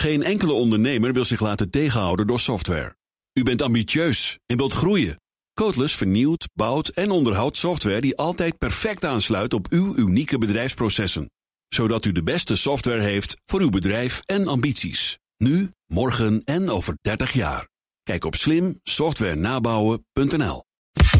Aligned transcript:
Geen 0.00 0.22
enkele 0.22 0.52
ondernemer 0.52 1.12
wil 1.12 1.24
zich 1.24 1.40
laten 1.40 1.70
tegenhouden 1.70 2.26
door 2.26 2.40
software. 2.40 2.96
U 3.32 3.42
bent 3.42 3.62
ambitieus 3.62 4.38
en 4.46 4.56
wilt 4.56 4.72
groeien. 4.72 5.20
Codeless 5.54 5.94
vernieuwt, 5.94 6.48
bouwt 6.54 6.88
en 6.88 7.10
onderhoudt 7.10 7.56
software 7.56 8.00
die 8.00 8.16
altijd 8.16 8.58
perfect 8.58 9.04
aansluit 9.04 9.54
op 9.54 9.66
uw 9.70 9.96
unieke 9.96 10.38
bedrijfsprocessen. 10.38 11.30
Zodat 11.68 12.04
u 12.04 12.12
de 12.12 12.22
beste 12.22 12.56
software 12.56 13.00
heeft 13.00 13.36
voor 13.46 13.60
uw 13.60 13.70
bedrijf 13.70 14.20
en 14.24 14.48
ambities. 14.48 15.18
Nu, 15.36 15.70
morgen 15.86 16.42
en 16.44 16.70
over 16.70 16.98
30 17.00 17.32
jaar. 17.32 17.68
Kijk 18.02 18.24
op 18.24 18.34
slimsoftwarenabouwen.nl 18.34 20.64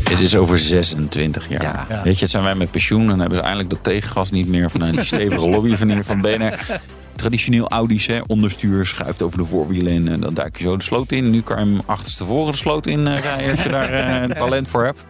Het 0.05 0.21
is 0.21 0.37
over 0.37 0.59
26 0.59 1.49
jaar. 1.49 1.63
Ja. 1.63 2.03
Weet 2.03 2.15
je, 2.15 2.23
het 2.23 2.31
zijn 2.31 2.45
wij 2.45 2.55
met 2.55 2.71
pensioen. 2.71 3.07
Dan 3.07 3.21
hebben 3.21 3.39
ze 3.39 3.45
eindelijk 3.45 3.71
dat 3.71 3.85
tegengas 3.85 4.31
niet 4.31 4.49
meer 4.49 4.71
vanuit 4.71 4.95
die 4.95 5.05
stevige 5.05 5.49
lobby 5.49 5.77
van 5.77 5.91
hier 5.91 6.05
van 6.05 6.21
BNR. 6.21 6.81
Traditioneel 7.19 7.69
Audi's, 7.69 8.07
hè, 8.07 8.21
onderstuur, 8.27 8.87
schuift 8.87 9.23
over 9.23 9.39
de 9.39 9.45
voorwielen 9.45 9.93
en 9.93 10.13
eh, 10.13 10.21
dan 10.21 10.35
duik 10.35 10.57
je 10.57 10.63
zo 10.63 10.77
de 10.77 10.83
sloot 10.83 11.13
in. 11.13 11.31
Nu 11.31 11.41
kan 11.41 11.59
je 11.59 11.73
hem 11.73 11.81
achterstevoren 11.87 12.51
de 12.51 12.59
sloot 12.59 12.87
in 12.87 13.07
eh, 13.07 13.19
rijden 13.19 13.51
als 13.51 13.63
je 13.63 13.69
daar 13.69 13.91
eh, 13.91 14.37
talent 14.43 14.69
voor 14.69 14.85
hebt. 14.85 15.05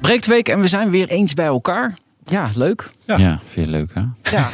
Breektweek 0.00 0.48
en 0.48 0.60
we 0.60 0.68
zijn 0.68 0.90
weer 0.90 1.08
eens 1.08 1.34
bij 1.34 1.46
elkaar. 1.46 1.94
Ja, 2.26 2.50
leuk. 2.54 2.90
Ja, 3.06 3.16
Ja. 3.16 3.40
vind 3.48 3.66
je 3.66 3.72
leuk 3.72 3.90
hè? 3.94 4.02
Ja, 4.36 4.48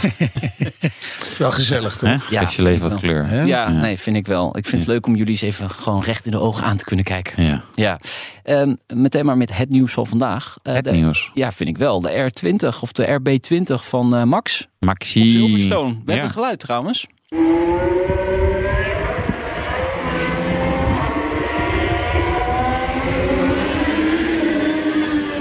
Wel 1.39 1.51
gezellig 1.53 1.97
toch? 1.97 2.09
Hè? 2.09 2.17
Ja, 2.31 2.41
Geeft 2.41 2.55
je 2.55 2.63
leven 2.63 2.81
wat 2.81 2.91
wel. 2.91 3.01
kleur. 3.01 3.47
Ja, 3.47 3.69
nee, 3.69 3.99
vind 3.99 4.17
ik 4.17 4.27
wel. 4.27 4.57
Ik 4.59 4.67
vind 4.67 4.83
het 4.83 4.91
leuk 4.93 5.07
om 5.07 5.15
jullie 5.17 5.31
eens 5.33 5.41
even 5.41 5.71
gewoon 5.71 6.03
recht 6.03 6.25
in 6.25 6.31
de 6.31 6.39
ogen 6.41 6.65
aan 6.65 6.77
te 6.77 6.85
kunnen 6.85 7.05
kijken. 7.05 7.45
Ja, 7.45 7.63
Ja, 7.75 7.99
Ehm, 8.43 8.75
meteen 8.95 9.25
maar 9.27 9.37
met 9.37 9.57
het 9.57 9.69
nieuws 9.71 9.93
van 9.93 10.07
vandaag. 10.07 10.57
Eh, 10.63 10.75
het 10.75 10.85
de- 10.85 10.91
nieuws. 10.93 11.31
Ja, 11.35 11.53
vind 11.53 11.69
ik 11.69 11.79
wel. 11.79 12.01
De 12.01 12.31
R20 12.31 12.81
of 12.83 12.93
de 12.93 13.07
RB20 13.21 13.85
van 13.85 14.15
eh, 14.17 14.23
Max. 14.23 14.67
Maxi. 14.79 15.31
Silverstone. 15.33 15.93
We 15.93 16.01
Ja. 16.05 16.13
hebben 16.13 16.31
geluid 16.31 16.59
trouwens. 16.59 17.07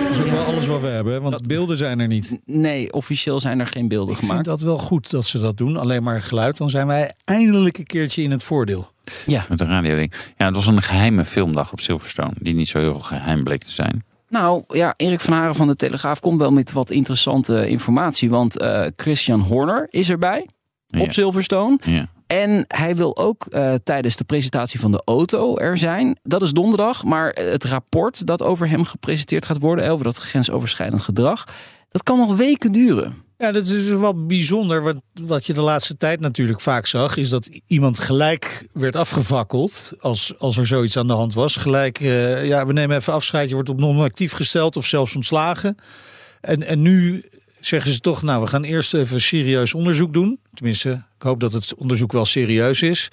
Dat 0.03 0.11
is 0.11 0.19
ook 0.19 0.31
wel 0.31 0.43
alles 0.45 0.58
wat 0.69 0.81
we 0.81 0.87
hebben, 0.87 1.21
want 1.21 1.33
Dat- 1.33 1.47
beelden 1.47 1.77
zijn 1.77 1.99
er 1.99 2.07
niet. 2.07 2.39
Nee, 2.45 2.93
officieel 2.93 3.39
zijn 3.39 3.59
er 3.59 3.67
geen 3.67 3.87
beelden 3.87 4.09
Ik 4.09 4.15
vind 4.15 4.27
gemaakt. 4.29 4.45
dat 4.47 4.61
wel 4.61 4.77
goed 4.77 5.11
dat 5.11 5.25
ze 5.25 5.39
dat 5.39 5.57
doen. 5.57 5.77
Alleen 5.77 6.03
maar 6.03 6.21
geluid, 6.21 6.57
dan 6.57 6.69
zijn 6.69 6.87
wij 6.87 7.11
eindelijk 7.25 7.77
een 7.77 7.85
keertje 7.85 8.21
in 8.23 8.31
het 8.31 8.43
voordeel. 8.43 8.91
Ja, 9.25 9.45
Met 9.49 9.61
een 9.61 9.67
radioding. 9.67 10.13
Ja, 10.37 10.45
het 10.45 10.55
was 10.55 10.67
een 10.67 10.81
geheime 10.81 11.25
filmdag 11.25 11.71
op 11.71 11.79
Silverstone. 11.79 12.33
Die 12.39 12.53
niet 12.53 12.67
zo 12.67 12.79
heel 12.79 12.99
geheim 12.99 13.43
bleek 13.43 13.63
te 13.63 13.71
zijn. 13.71 14.03
nou 14.29 14.63
ja, 14.67 14.93
Erik 14.97 15.19
van 15.19 15.33
Haren 15.33 15.55
van 15.55 15.67
de 15.67 15.75
Telegraaf 15.75 16.19
komt 16.19 16.39
wel 16.39 16.51
met 16.51 16.71
wat 16.71 16.89
interessante 16.89 17.67
informatie. 17.67 18.29
Want 18.29 18.57
eh, 18.59 18.85
Christian 18.95 19.39
Horner 19.39 19.87
is 19.89 20.09
erbij 20.09 20.47
op 20.89 21.05
Ja. 21.05 21.11
Silverstone. 21.11 21.79
Ja. 21.85 22.07
En 22.31 22.65
hij 22.67 22.95
wil 22.95 23.17
ook 23.17 23.45
eh, 23.45 23.73
tijdens 23.83 24.15
de 24.15 24.23
presentatie 24.23 24.79
van 24.79 24.91
de 24.91 25.01
auto 25.05 25.57
er 25.57 25.77
zijn. 25.77 26.19
Dat 26.23 26.41
is 26.41 26.51
donderdag. 26.51 27.03
Maar 27.03 27.29
het 27.29 27.63
rapport 27.63 28.27
dat 28.27 28.41
over 28.41 28.69
hem 28.69 28.83
gepresenteerd 28.83 29.45
gaat 29.45 29.59
worden, 29.59 29.89
over 29.89 30.05
dat 30.05 30.17
grensoverschrijdend 30.17 31.01
gedrag, 31.01 31.45
dat 31.89 32.03
kan 32.03 32.17
nog 32.17 32.35
weken 32.35 32.71
duren. 32.71 33.23
Ja, 33.37 33.51
dat 33.51 33.63
is 33.63 33.69
dus 33.69 33.89
wel 33.89 34.25
bijzonder. 34.25 34.81
Wat, 34.81 34.95
wat 35.21 35.45
je 35.45 35.53
de 35.53 35.61
laatste 35.61 35.97
tijd 35.97 36.19
natuurlijk 36.19 36.61
vaak 36.61 36.85
zag, 36.85 37.17
is 37.17 37.29
dat 37.29 37.49
iemand 37.67 37.99
gelijk 37.99 38.67
werd 38.73 38.95
afgevakkeld 38.95 39.91
als, 39.99 40.33
als 40.39 40.57
er 40.57 40.67
zoiets 40.67 40.97
aan 40.97 41.07
de 41.07 41.13
hand 41.13 41.33
was. 41.33 41.55
Gelijk, 41.55 41.99
eh, 41.99 42.45
ja, 42.45 42.65
we 42.65 42.73
nemen 42.73 42.97
even 42.97 43.13
afscheid, 43.13 43.49
je 43.49 43.55
wordt 43.55 43.69
op 43.69 43.79
non-actief 43.79 44.31
gesteld 44.31 44.75
of 44.75 44.85
zelfs 44.85 45.15
ontslagen. 45.15 45.77
En, 46.41 46.63
en 46.63 46.81
nu 46.81 47.23
zeggen 47.59 47.91
ze 47.91 47.99
toch, 47.99 48.21
nou, 48.21 48.41
we 48.41 48.47
gaan 48.47 48.63
eerst 48.63 48.93
even 48.93 49.21
serieus 49.21 49.73
onderzoek 49.73 50.13
doen. 50.13 50.39
Tenminste, 50.53 50.89
ik 50.91 51.21
hoop 51.23 51.39
dat 51.39 51.53
het 51.53 51.75
onderzoek 51.75 52.11
wel 52.11 52.25
serieus 52.25 52.81
is. 52.81 53.09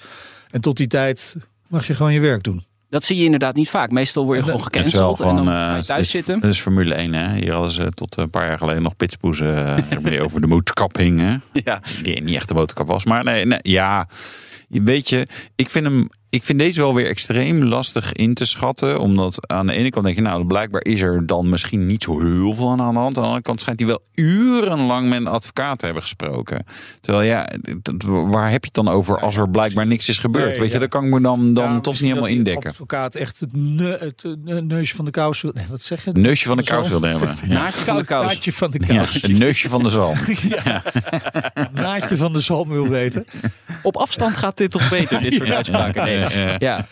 En 0.51 0.61
tot 0.61 0.77
die 0.77 0.87
tijd 0.87 1.35
mag 1.67 1.87
je 1.87 1.95
gewoon 1.95 2.13
je 2.13 2.19
werk 2.19 2.43
doen. 2.43 2.65
Dat 2.89 3.03
zie 3.03 3.17
je 3.17 3.23
inderdaad 3.23 3.55
niet 3.55 3.69
vaak. 3.69 3.91
Meestal 3.91 4.25
word 4.25 4.37
je 4.37 4.43
gewoon 4.43 4.61
gecanceld 4.63 5.19
en 5.19 5.35
dan 5.35 5.45
ga 5.45 5.71
je 5.73 5.77
eh, 5.77 5.83
thuis 5.83 6.01
is- 6.01 6.09
zitten. 6.09 6.35
Het 6.35 6.45
is 6.53 6.59
Formule 6.59 6.93
1, 6.93 7.13
hè? 7.13 7.35
Hier 7.39 7.53
hadden 7.53 7.71
ze 7.71 7.89
tot 7.91 8.17
een 8.17 8.29
paar 8.29 8.47
jaar 8.47 8.57
geleden 8.57 8.83
nog 8.83 8.95
pitspoezen 8.95 9.83
uh, 10.05 10.23
over 10.23 10.41
de 10.41 10.47
motorkap 10.47 10.95
hing, 10.95 11.19
hè? 11.19 11.35
Ja. 11.63 11.81
Die 12.03 12.21
niet 12.21 12.35
echt 12.35 12.47
de 12.47 12.53
motorkap 12.53 12.87
was. 12.87 13.05
Maar 13.05 13.23
nee, 13.23 13.45
nee 13.45 13.59
ja. 13.61 14.07
Weet 14.67 15.09
je, 15.09 15.27
ik 15.55 15.69
vind, 15.69 15.85
hem, 15.85 16.09
ik 16.29 16.43
vind 16.43 16.59
deze 16.59 16.81
wel 16.81 16.93
weer 16.93 17.07
extreem 17.07 17.63
lastig 17.63 18.13
in 18.13 18.33
te 18.33 18.45
schatten. 18.45 18.99
Omdat 18.99 19.47
aan 19.49 19.67
de 19.67 19.73
ene 19.73 19.89
kant 19.89 20.05
denk 20.05 20.17
je, 20.17 20.21
nou, 20.23 20.45
blijkbaar 20.45 20.83
is 20.83 21.01
er 21.01 21.25
dan 21.25 21.49
misschien 21.49 21.85
niet 21.85 22.03
zo 22.03 22.19
heel 22.21 22.53
veel 22.55 22.69
aan 22.69 22.77
de 22.77 22.83
hand. 22.83 22.97
Aan 22.97 23.11
de 23.13 23.19
andere 23.19 23.41
kant 23.41 23.61
schijnt 23.61 23.79
hij 23.79 23.87
wel 23.87 24.01
urenlang 24.13 25.09
met 25.09 25.19
een 25.19 25.27
advocaat 25.27 25.79
te 25.79 25.85
hebben 25.85 26.03
gesproken. 26.03 26.65
Terwijl 27.01 27.25
ja, 27.27 27.49
waar 28.27 28.51
heb 28.51 28.61
je 28.63 28.71
het 28.73 28.85
dan 28.85 28.93
over 28.93 29.19
als 29.19 29.37
er 29.37 29.49
blijkbaar 29.49 29.87
niks 29.87 30.09
is 30.09 30.17
gebeurd? 30.17 30.45
Nee, 30.49 30.59
Weet 30.59 30.67
je, 30.67 30.73
ja. 30.73 30.79
dat 30.79 30.89
kan 30.89 31.03
ik 31.05 31.11
me 31.11 31.21
dan, 31.21 31.53
dan 31.53 31.71
Ja, 31.73 31.79
toch 31.79 31.93
niet 31.93 32.01
helemaal 32.09 32.29
indekken. 32.29 32.69
advocaat 32.69 33.15
echt 33.15 33.39
het, 33.39 33.55
ne- 33.55 33.97
het 33.99 34.23
eh, 34.45 34.57
neusje 34.57 34.95
van 34.95 35.05
de 35.05 35.11
kous 35.11 35.41
wil... 35.41 35.51
Nee, 35.53 35.65
wat 35.69 35.81
zeg 35.81 36.03
je? 36.05 36.11
Neusje 36.11 36.47
van 36.47 36.57
de 36.57 36.63
kous 36.63 36.89
wilde 36.89 37.07
hebben. 37.07 37.29
Ja. 37.47 37.53
Naadje 37.53 37.81
van 37.83 37.95
de 37.97 38.03
kous. 38.03 38.25
Naadje 38.25 38.53
van 38.53 38.71
de 38.71 38.79
Ja, 38.87 38.97
kous. 38.97 39.23
een 39.23 39.37
neusje 39.37 39.69
van 39.69 39.83
de 39.83 39.89
zalm. 39.89 40.17
Naadje 41.73 42.17
van 42.17 42.33
de 42.33 42.39
zalm 42.39 42.69
wil 42.69 42.87
weten. 42.87 43.25
Op 43.81 43.97
afstand 43.97 44.37
gaat 44.37 44.57
dit 44.57 44.71
toch 44.71 44.89
beter, 44.89 45.21
dit 45.21 45.33
soort 45.33 45.51
uitspraken. 45.51 46.03
Nee. 46.03 46.55
Ja. 46.57 46.85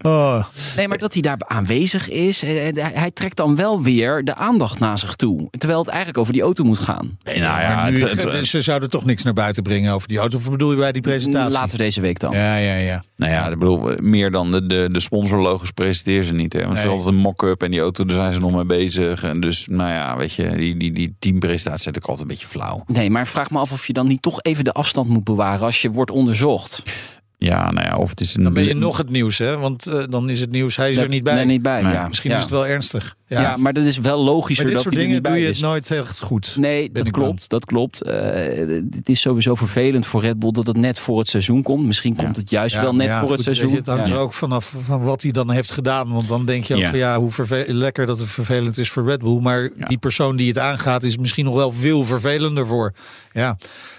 Oh. 0.00 0.44
nee, 0.76 0.88
maar 0.88 0.98
dat 0.98 1.12
hij 1.12 1.22
daar 1.22 1.36
aanwezig 1.46 2.08
is, 2.08 2.42
eh, 2.42 2.50
hij 2.72 2.90
hij 2.94 3.10
trekt 3.10 3.36
dan 3.36 3.56
wel 3.56 3.82
weer 3.82 4.24
de 4.24 4.34
aandacht 4.34 4.78
naar 4.78 4.98
zich 4.98 5.16
toe. 5.16 5.48
Terwijl 5.50 5.78
het 5.80 5.88
eigenlijk 5.88 6.18
over 6.18 6.32
die 6.32 6.42
auto 6.42 6.64
moet 6.64 6.78
gaan. 6.78 7.18
nou 7.24 7.38
ja, 7.38 7.74
maar 7.74 7.90
nu, 7.92 8.00
het- 8.00 8.22
het- 8.22 8.32
dus 8.32 8.50
ze 8.50 8.60
zouden 8.62 8.90
toch 8.90 9.04
niks 9.04 9.22
naar 9.22 9.32
buiten 9.32 9.62
brengen 9.62 9.92
over 9.92 10.08
die 10.08 10.18
auto. 10.18 10.36
Of 10.36 10.50
bedoel 10.50 10.70
je 10.70 10.76
bij 10.76 10.92
die 10.92 11.02
presentatie? 11.02 11.52
Laten 11.52 11.70
we 11.70 11.82
deze 11.82 12.00
week 12.00 12.18
dan. 12.20 12.32
Ja, 12.32 12.56
ja, 12.56 12.74
ja. 12.74 13.04
Nou 13.16 13.32
ja, 13.32 13.46
ik 13.48 13.58
bedoel, 13.58 13.92
meer 14.00 14.30
dan 14.30 14.50
de, 14.50 14.66
de, 14.66 14.88
de 14.92 15.00
sponsorlogos 15.00 15.70
presenteren 15.70 16.24
ze 16.24 16.34
niet. 16.34 16.52
Hè? 16.52 16.58
Want 16.58 16.70
het 16.72 16.78
is 16.78 16.84
Nee. 16.84 16.96
altijd 16.96 17.14
een 17.14 17.20
mock-up 17.20 17.62
en 17.62 17.70
die 17.70 17.80
auto, 17.80 18.04
daar 18.04 18.16
zijn 18.16 18.32
ze 18.34 18.40
nog 18.40 18.52
mee 18.54 18.64
bezig. 18.64 19.22
En 19.22 19.40
dus, 19.40 19.66
nou 19.70 19.90
ja, 19.90 20.16
weet 20.16 20.32
je, 20.32 20.50
die, 20.56 20.76
die, 20.76 20.92
die 20.92 21.14
teampresentatie 21.18 21.78
is 21.80 21.84
natuurlijk 21.86 22.06
altijd 22.06 22.20
een 22.30 22.34
beetje 22.36 22.46
flauw. 22.46 22.84
Nee, 22.86 23.10
maar 23.10 23.26
vraag 23.26 23.50
me 23.50 23.58
af 23.58 23.72
of 23.72 23.86
je 23.86 23.92
dan 23.92 24.06
niet 24.06 24.22
toch 24.22 24.42
even 24.42 24.64
de 24.64 24.72
afstand 24.72 25.08
moet 25.08 25.24
bewaren 25.24 25.60
als 25.60 25.82
je 25.82 25.90
wordt 25.90 26.10
onderzocht. 26.10 26.82
Ja, 27.38 27.70
nou 27.70 27.86
ja, 27.86 27.96
of 27.96 28.10
het 28.10 28.20
is 28.20 28.34
een... 28.34 28.42
Dan 28.42 28.52
ben 28.52 28.64
je 28.64 28.74
nog 28.74 28.96
het 28.96 29.10
nieuws, 29.10 29.38
hè? 29.38 29.56
Want 29.56 29.86
eh, 29.86 30.04
dan 30.08 30.30
is 30.30 30.40
het 30.40 30.50
nieuws, 30.50 30.76
hij 30.76 30.90
is 30.90 30.96
er 30.96 31.08
niet 31.08 31.22
bij. 31.22 31.34
Nee, 31.34 31.44
niet 31.44 31.62
bij. 31.62 31.82
Nee. 31.82 31.92
ja. 31.92 32.08
Misschien 32.08 32.30
ja. 32.30 32.36
is 32.36 32.42
het 32.42 32.50
wel 32.50 32.66
ernstig. 32.66 33.16
Ja. 33.26 33.40
Ja, 33.40 33.56
maar 33.56 33.72
dat 33.72 33.84
is 33.84 33.98
wel 33.98 34.24
logischer 34.24 34.64
dit 34.64 34.74
dat 34.74 34.82
soort 34.82 34.94
hij 34.94 35.04
er 35.04 35.08
dingen 35.08 35.22
niet 35.22 35.32
doe 35.32 35.38
bij 35.38 35.42
je 35.42 35.48
is. 35.50 35.60
het 35.60 35.66
nooit 35.68 35.90
echt 35.90 36.20
goed. 36.20 36.56
Nee, 36.56 36.92
dat 36.92 37.10
klopt. 37.10 37.48
Dat 37.48 37.64
klopt. 37.64 38.02
Eh, 38.02 38.14
het 38.90 39.08
is 39.08 39.20
sowieso 39.20 39.54
vervelend 39.54 40.06
voor 40.06 40.22
Red 40.22 40.38
Bull 40.38 40.50
dat 40.50 40.66
het 40.66 40.76
net 40.76 40.98
voor 40.98 41.18
het 41.18 41.28
seizoen 41.28 41.62
komt. 41.62 41.86
Misschien 41.86 42.16
komt 42.16 42.36
het 42.36 42.50
juist 42.50 42.74
Ja, 42.74 42.82
wel 42.82 42.94
net 42.94 43.06
ja, 43.06 43.20
voor 43.20 43.30
het 43.30 43.38
goed, 43.38 43.48
je, 43.48 43.54
seizoen. 43.54 43.76
Het 43.78 43.86
hangt 43.86 44.06
Ja. 44.06 44.12
er 44.12 44.18
ook 44.18 44.32
vanaf 44.32 44.74
van 44.84 45.02
wat 45.02 45.22
hij 45.22 45.30
dan 45.30 45.50
heeft 45.50 45.70
gedaan. 45.70 46.12
Want 46.12 46.28
dan 46.28 46.44
denk 46.44 46.64
je 46.64 46.74
ook 46.74 46.80
Ja. 46.80 46.88
van 46.88 46.98
ja, 46.98 47.18
hoe 47.18 47.32
lekker 47.66 48.06
dat 48.06 48.18
het 48.18 48.28
vervelend 48.28 48.78
is 48.78 48.90
voor 48.90 49.04
Red 49.04 49.20
Bull. 49.20 49.40
Maar 49.40 49.70
die 49.88 49.98
persoon 49.98 50.36
die 50.36 50.48
het 50.48 50.58
aangaat 50.58 51.02
is 51.02 51.16
misschien 51.16 51.44
nog 51.44 51.54
wel 51.54 51.72
veel 51.72 52.04
vervelender 52.04 52.66
voor. 52.66 52.92
Ja, 53.32 53.56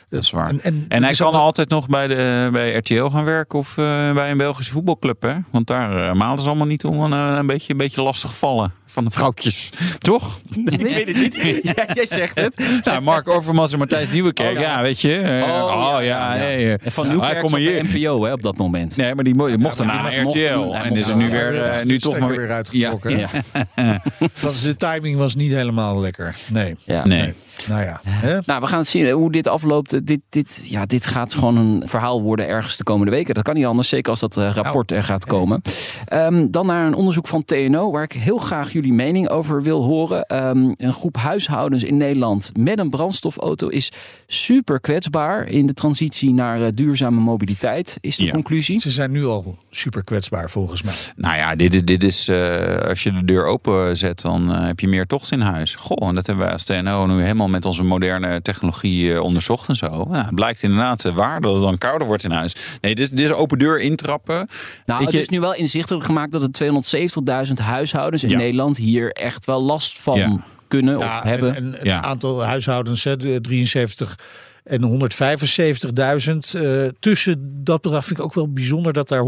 Dat 0.10 0.24
is 0.24 0.32
waar. 0.32 0.50
En, 0.50 0.86
En, 0.90 1.04
hij 1.04 1.14
kan 1.14 1.34
altijd 1.34 1.70
nog 1.70 1.88
bij, 1.88 2.08
de, 2.08 2.50
bij 2.52 2.74
RTL 2.74 3.06
gaan 3.06 3.24
werken 3.24 3.60
of 3.60 3.78
eh, 3.78 4.14
bij 4.14 4.32
een 4.32 4.38
Belgische 4.38 4.72
voetbalclub. 4.72 5.22
Hè? 5.22 5.36
Want 5.52 5.68
daar 5.68 6.10
uh, 6.10 6.14
maalden 6.14 6.44
ze 6.44 6.50
allemaal 6.50 6.68
niet 6.68 6.86
om 6.86 7.00
een, 7.00 7.14
eh, 7.14 7.36
een, 7.38 7.48
beetje, 7.48 7.72
een 7.72 7.78
beetje 7.78 8.02
lastig 8.02 8.38
vallen 8.38 8.74
van 8.92 9.04
de 9.04 9.10
vrouwtjes. 9.10 9.70
Toch? 9.98 10.40
Ik 10.66 10.82
weet 10.82 11.08
het 11.08 11.16
niet. 11.18 11.38
Ja, 11.76 11.86
jij 11.94 12.06
zegt 12.06 12.40
het. 12.40 12.64
Nou, 12.84 13.02
Mark 13.02 13.30
Overmans 13.30 13.72
en 13.74 13.80
Matthijs 13.80 14.12
Nieuwekerk. 14.12 14.48
Oh, 14.58 14.62
ja. 14.62 14.76
ja. 14.76 14.82
weet 14.82 15.02
je. 15.02 15.16
Eh, 15.18 15.42
Oh, 15.42 15.70
ja, 15.72 16.00
ja, 16.02 16.34
ja. 16.34 16.38
nee. 16.38 16.78
En 16.78 16.92
van 16.92 17.08
Nou, 17.08 17.18
Nieuwkerk 17.20 17.56
hier. 17.58 17.82
bij 17.92 18.02
NPO 18.02 18.24
hè, 18.26 18.32
op 18.34 18.42
dat 18.42 18.58
moment. 18.58 18.98
Nee, 18.98 19.16
maar 19.16 19.24
die 19.24 19.36
mo- 19.36 19.58
mochten 19.58 19.86
maar 19.86 20.02
naar 20.02 20.12
die 20.12 20.22
mocht- 20.24 20.36
RTL. 20.38 20.60
mocht- 20.64 20.84
En 20.86 20.96
is 20.96 21.08
er 21.10 21.16
nu 21.16 21.30
weer, 21.30 21.62
eh, 21.64 21.80
de 21.80 21.86
nu 21.86 22.00
toch 22.00 22.20
maar 22.20 22.30
weer 22.30 22.52
uitgetrokken. 22.52 23.18
Ja. 23.20 23.30
Dat 24.42 24.52
is, 24.52 24.62
de 24.62 24.76
timing 24.78 25.18
was 25.18 25.36
niet 25.36 25.52
helemaal 25.52 26.00
lekker. 26.00 26.36
Nee. 26.52 26.76
Ja. 26.84 27.06
Nee. 27.06 27.34
Nou 27.68 27.82
ja. 27.82 28.02
Hè? 28.08 28.38
Nou, 28.46 28.62
we 28.62 28.68
gaan 28.68 28.78
het 28.80 28.88
zien 28.88 29.10
hoe 29.12 29.32
dit 29.32 29.48
afloopt. 29.48 30.06
Dit, 30.06 30.20
dit, 30.30 30.62
ja, 30.70 30.86
dit 30.86 31.08
gaat 31.08 31.34
gewoon 31.34 31.58
een 31.58 31.84
verhaal 31.88 32.22
worden 32.22 32.48
ergens 32.48 32.78
de 32.78 32.84
komende 32.84 33.12
weken. 33.12 33.34
Dat 33.34 33.44
kan 33.44 33.56
niet 33.56 33.66
anders, 33.66 33.90
zeker 33.90 34.10
als 34.12 34.20
dat 34.20 34.38
eh, 34.38 34.52
rapport 34.54 34.92
er 34.92 35.04
gaat 35.04 35.26
komen. 35.26 35.62
Ehm, 36.06 36.48
dan 36.50 36.66
naar 36.66 36.86
een 36.88 36.94
onderzoek 36.94 37.28
van 37.28 37.46
TNO, 37.46 37.92
waar 37.92 38.04
ik 38.04 38.12
heel 38.12 38.38
graag 38.38 38.72
jullie 38.80 38.94
mening 38.98 39.30
over 39.30 39.64
wil 39.64 39.84
horen. 39.84 40.24
Ehm, 40.26 40.74
een 40.78 40.94
groep 40.94 41.18
huishoudens 41.18 41.84
in 41.84 41.98
Nederland 41.98 42.52
met 42.58 42.80
een 42.80 42.90
brandstofauto 42.90 43.68
is 43.68 43.92
super 44.28 44.80
kwetsbaar 44.80 45.48
in 45.48 45.68
de 45.68 45.74
transitie 45.74 46.34
naar 46.34 46.62
eh, 46.62 46.68
duurzame 46.74 47.20
mobiliteit, 47.20 47.98
is 48.02 48.16
de 48.18 48.26
Ja. 48.26 48.32
conclusie. 48.32 48.80
Ze 48.80 48.90
zijn 48.90 49.12
nu 49.12 49.26
al 49.26 49.58
super 49.70 50.04
kwetsbaar 50.04 50.50
volgens 50.50 50.84
mij. 50.84 50.94
Nou 51.16 51.36
ja, 51.36 51.56
dit 51.56 51.74
is, 51.74 51.84
dit 51.86 52.04
is 52.04 52.28
eh, 52.28 52.78
als 52.78 53.04
je 53.04 53.12
de 53.12 53.26
deur 53.26 53.46
open 53.46 53.98
zet, 53.98 54.22
dan 54.22 54.54
eh, 54.54 54.66
heb 54.66 54.80
je 54.80 54.88
meer 54.88 55.06
tocht 55.06 55.32
in 55.32 55.40
huis. 55.42 55.76
Goh, 55.76 56.08
en 56.10 56.16
dat 56.16 56.26
hebben 56.28 56.44
wij 56.44 56.54
als 56.54 56.64
TNO 56.64 57.06
nu 57.06 57.22
helemaal 57.22 57.48
met 57.50 57.66
onze 57.66 57.84
moderne 57.84 58.42
technologie 58.42 59.14
eh, 59.14 59.22
onderzocht 59.24 59.70
en 59.70 59.76
zo. 59.76 59.88
Nou, 59.90 60.26
het 60.26 60.36
blijkt 60.36 60.64
inderdaad 60.64 61.06
eh, 61.06 61.16
waar 61.16 61.42
dat 61.42 61.54
het 61.54 61.62
dan 61.62 61.78
kouder 61.78 62.08
wordt 62.08 62.24
in 62.24 62.32
huis. 62.32 62.56
Nee, 62.82 62.96
dit, 62.96 63.06
is- 63.06 63.10
dit 63.12 63.20
is 63.26 63.32
open 63.32 63.58
deur 63.60 63.80
intrappen. 63.80 64.36
Nou, 64.36 64.48
Weet 64.86 65.00
het 65.08 65.12
je- 65.16 65.22
is 65.22 65.30
nu 65.30 65.40
wel 65.40 65.54
inzichtelijk 65.54 66.06
gemaakt 66.06 66.32
dat 66.32 66.42
het 66.42 66.54
270.000 66.54 67.60
huishoudens 67.60 68.24
in 68.24 68.30
Ja. 68.30 68.38
Nederland 68.38 68.69
hier 68.78 69.12
echt 69.12 69.46
wel 69.46 69.62
last 69.64 70.00
van 70.00 70.18
Ja. 70.18 70.44
kunnen 70.68 70.98
of 70.98 71.04
Ja, 71.04 71.22
hebben. 71.24 71.56
En, 71.56 71.80
en 71.80 71.88
een 71.88 72.04
aantal 72.04 72.44
huishoudens, 72.44 73.04
hè, 73.04 73.18
de 73.18 73.42
73 73.42 74.20
en 74.64 74.84
175.000. 74.84 76.54
eh, 76.62 76.88
tussen 77.00 77.64
dat 77.64 77.82
bedrag 77.82 78.06
vind 78.06 78.20
ik 78.20 78.26
ook 78.26 78.34
wel 78.34 78.54
bijzonder 78.54 78.94
dat 78.94 79.08
daar 79.08 79.24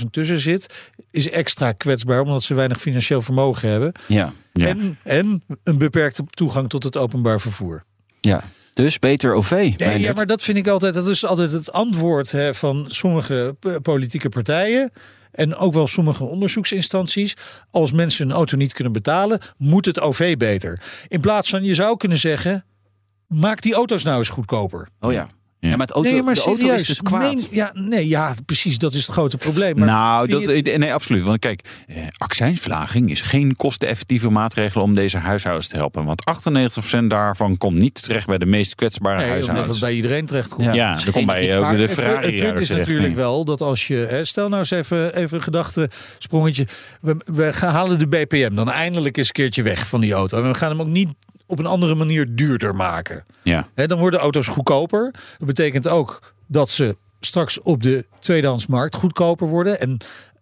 100.000 0.00 0.04
tussen 0.10 0.38
zit. 0.40 0.90
Is 1.10 1.30
extra 1.30 1.72
kwetsbaar 1.72 2.20
omdat 2.20 2.42
ze 2.42 2.54
weinig 2.54 2.80
financieel 2.80 3.22
vermogen 3.22 3.68
hebben. 3.68 3.92
Ja. 4.06 4.32
Ja. 4.52 4.66
En, 4.66 4.98
en 5.02 5.42
een 5.64 5.78
beperkte 5.78 6.24
toegang 6.30 6.68
tot 6.68 6.84
het 6.84 6.96
openbaar 6.96 7.40
vervoer. 7.40 7.84
ja. 8.20 8.42
Dus 8.74 8.98
beter 8.98 9.34
OV. 9.34 9.50
Nee, 9.78 10.00
ja, 10.00 10.12
maar 10.12 10.26
dat 10.26 10.42
vind 10.42 10.58
ik 10.58 10.68
altijd, 10.68 10.94
dat 10.94 11.08
is 11.08 11.24
altijd 11.26 11.50
het 11.52 11.72
antwoord 11.72 12.32
hè, 12.32 12.54
van 12.54 12.84
sommige 12.88 13.56
politieke 13.82 14.28
partijen. 14.28 14.92
En 15.32 15.56
ook 15.56 15.72
wel 15.72 15.86
sommige 15.86 16.24
onderzoeksinstanties. 16.24 17.36
Als 17.70 17.92
mensen 17.92 18.28
een 18.28 18.34
auto 18.34 18.56
niet 18.56 18.72
kunnen 18.72 18.92
betalen, 18.92 19.40
moet 19.56 19.84
het 19.84 20.00
OV 20.00 20.36
beter. 20.36 20.82
In 21.08 21.20
plaats 21.20 21.50
van, 21.50 21.64
je 21.64 21.74
zou 21.74 21.96
kunnen 21.96 22.18
zeggen, 22.18 22.64
maak 23.26 23.62
die 23.62 23.74
auto's 23.74 24.04
nou 24.04 24.18
eens 24.18 24.28
goedkoper. 24.28 24.88
Oh 25.00 25.12
ja. 25.12 25.28
Ja, 25.60 25.68
maar, 25.70 25.78
het 25.86 25.90
auto, 25.90 26.10
nee, 26.10 26.22
maar 26.22 26.34
de 26.34 26.40
auto 26.40 26.68
is 26.72 26.88
het 26.88 27.02
kwaad. 27.02 27.22
Meen- 27.34 27.46
ja, 27.50 27.70
nee, 27.74 28.08
ja, 28.08 28.34
precies. 28.46 28.78
Dat 28.78 28.92
is 28.92 29.02
het 29.06 29.10
grote 29.12 29.36
probleem. 29.36 29.78
Maar 29.78 29.86
nou, 29.88 30.28
dat, 30.28 30.44
het- 30.44 30.78
nee, 30.78 30.94
absoluut. 30.94 31.24
Want 31.24 31.38
kijk, 31.38 31.68
eh, 31.86 31.96
accijnsverlaging 32.16 33.10
is 33.10 33.20
geen 33.20 33.56
kosteneffectieve 33.56 34.30
maatregel 34.30 34.82
om 34.82 34.94
deze 34.94 35.16
huishoudens 35.16 35.66
te 35.68 35.76
helpen. 35.76 36.04
Want 36.04 36.24
98% 36.24 37.10
daarvan 37.10 37.56
komt 37.56 37.78
niet 37.78 38.02
terecht 38.02 38.26
bij 38.26 38.38
de 38.38 38.46
meest 38.46 38.74
kwetsbare 38.74 39.16
nee, 39.16 39.24
omdat 39.24 39.46
huishoudens. 39.46 39.80
het 39.80 39.88
bij 39.88 39.94
iedereen 39.96 40.26
terecht 40.26 40.48
komt. 40.48 40.64
Ja. 40.64 40.72
Ja, 40.72 40.94
dat 40.94 41.10
komt 41.10 41.26
bij 41.26 41.56
ook 41.56 41.62
Maar 41.62 41.76
de 41.76 41.82
het, 41.82 41.96
het 41.96 42.38
punt 42.38 42.58
is 42.58 42.68
natuurlijk 42.68 43.14
wel 43.14 43.44
dat 43.44 43.60
als 43.60 43.86
je, 43.86 43.96
hè, 43.96 44.24
stel 44.24 44.48
nou 44.48 44.60
eens 44.60 44.70
even, 44.70 45.16
even 45.16 45.36
een 45.36 45.42
gedachtesprongetje, 45.44 46.66
we, 47.00 47.16
we 47.24 47.52
gaan 47.52 47.72
halen 47.72 47.98
de 47.98 48.06
BPM 48.06 48.54
dan 48.54 48.70
eindelijk 48.70 49.16
eens 49.16 49.26
een 49.26 49.32
keertje 49.32 49.62
weg 49.62 49.86
van 49.86 50.00
die 50.00 50.12
auto. 50.12 50.42
En 50.42 50.48
we 50.48 50.54
gaan 50.54 50.70
hem 50.70 50.80
ook 50.80 50.86
niet 50.86 51.08
op 51.50 51.58
een 51.58 51.66
andere 51.66 51.94
manier 51.94 52.34
duurder 52.34 52.74
maken. 52.74 53.24
Ja. 53.42 53.68
Hè, 53.74 53.86
dan 53.86 53.98
worden 53.98 54.20
auto's 54.20 54.46
goedkoper. 54.46 55.10
Dat 55.38 55.46
betekent 55.46 55.88
ook 55.88 56.34
dat 56.46 56.70
ze 56.70 56.96
straks 57.20 57.60
op 57.60 57.82
de 57.82 58.06
tweedehandsmarkt 58.18 58.94
goedkoper 58.94 59.46
worden. 59.46 59.80
En 59.80 59.98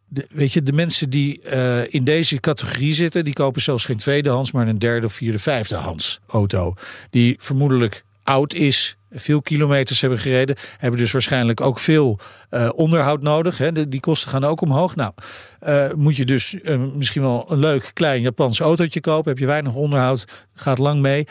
de, 0.09 0.27
weet 0.31 0.53
je, 0.53 0.63
de 0.63 0.73
mensen 0.73 1.11
die 1.11 1.43
eh, 1.43 1.95
in 1.95 2.05
deze 2.05 2.41
categorie 2.41 2.93
zitten, 2.93 3.25
die 3.25 3.33
kopen 3.33 3.63
zelfs 3.63 3.85
geen 3.85 3.97
tweedehands, 3.97 4.53
maar 4.53 4.69
een 4.69 4.79
derde, 4.79 5.09
vierde, 5.09 5.39
vijfdehands 5.39 6.21
auto. 6.27 6.75
Die 7.11 7.37
vermoedelijk 7.39 8.05
oud 8.29 8.55
is, 8.55 8.97
veel 9.11 9.43
kilometers 9.43 10.01
hebben 10.01 10.19
gereden, 10.19 10.57
hebben 10.79 11.01
dus 11.01 11.13
waarschijnlijk 11.13 11.61
ook 11.61 11.79
veel 11.79 12.19
eh, 12.51 12.69
onderhoud 12.75 13.23
nodig. 13.23 13.59
Hè. 13.59 13.73
De- 13.73 13.89
die 13.89 14.01
kosten 14.01 14.31
gaan 14.31 14.45
ook 14.45 14.61
omhoog. 14.61 14.97
Nou, 14.97 15.13
eh, 15.61 15.93
moet 15.97 16.17
je 16.17 16.25
dus 16.25 16.61
eh, 16.61 16.79
misschien 16.79 17.23
wel 17.23 17.45
een 17.49 17.59
leuk 17.59 17.91
klein 17.95 18.21
Japans 18.21 18.61
autootje 18.61 19.01
kopen. 19.01 19.31
Heb 19.31 19.39
je 19.39 19.47
weinig 19.47 19.73
onderhoud, 19.73 20.25
gaat 20.55 20.79
lang 20.79 21.01
mee. 21.01 21.27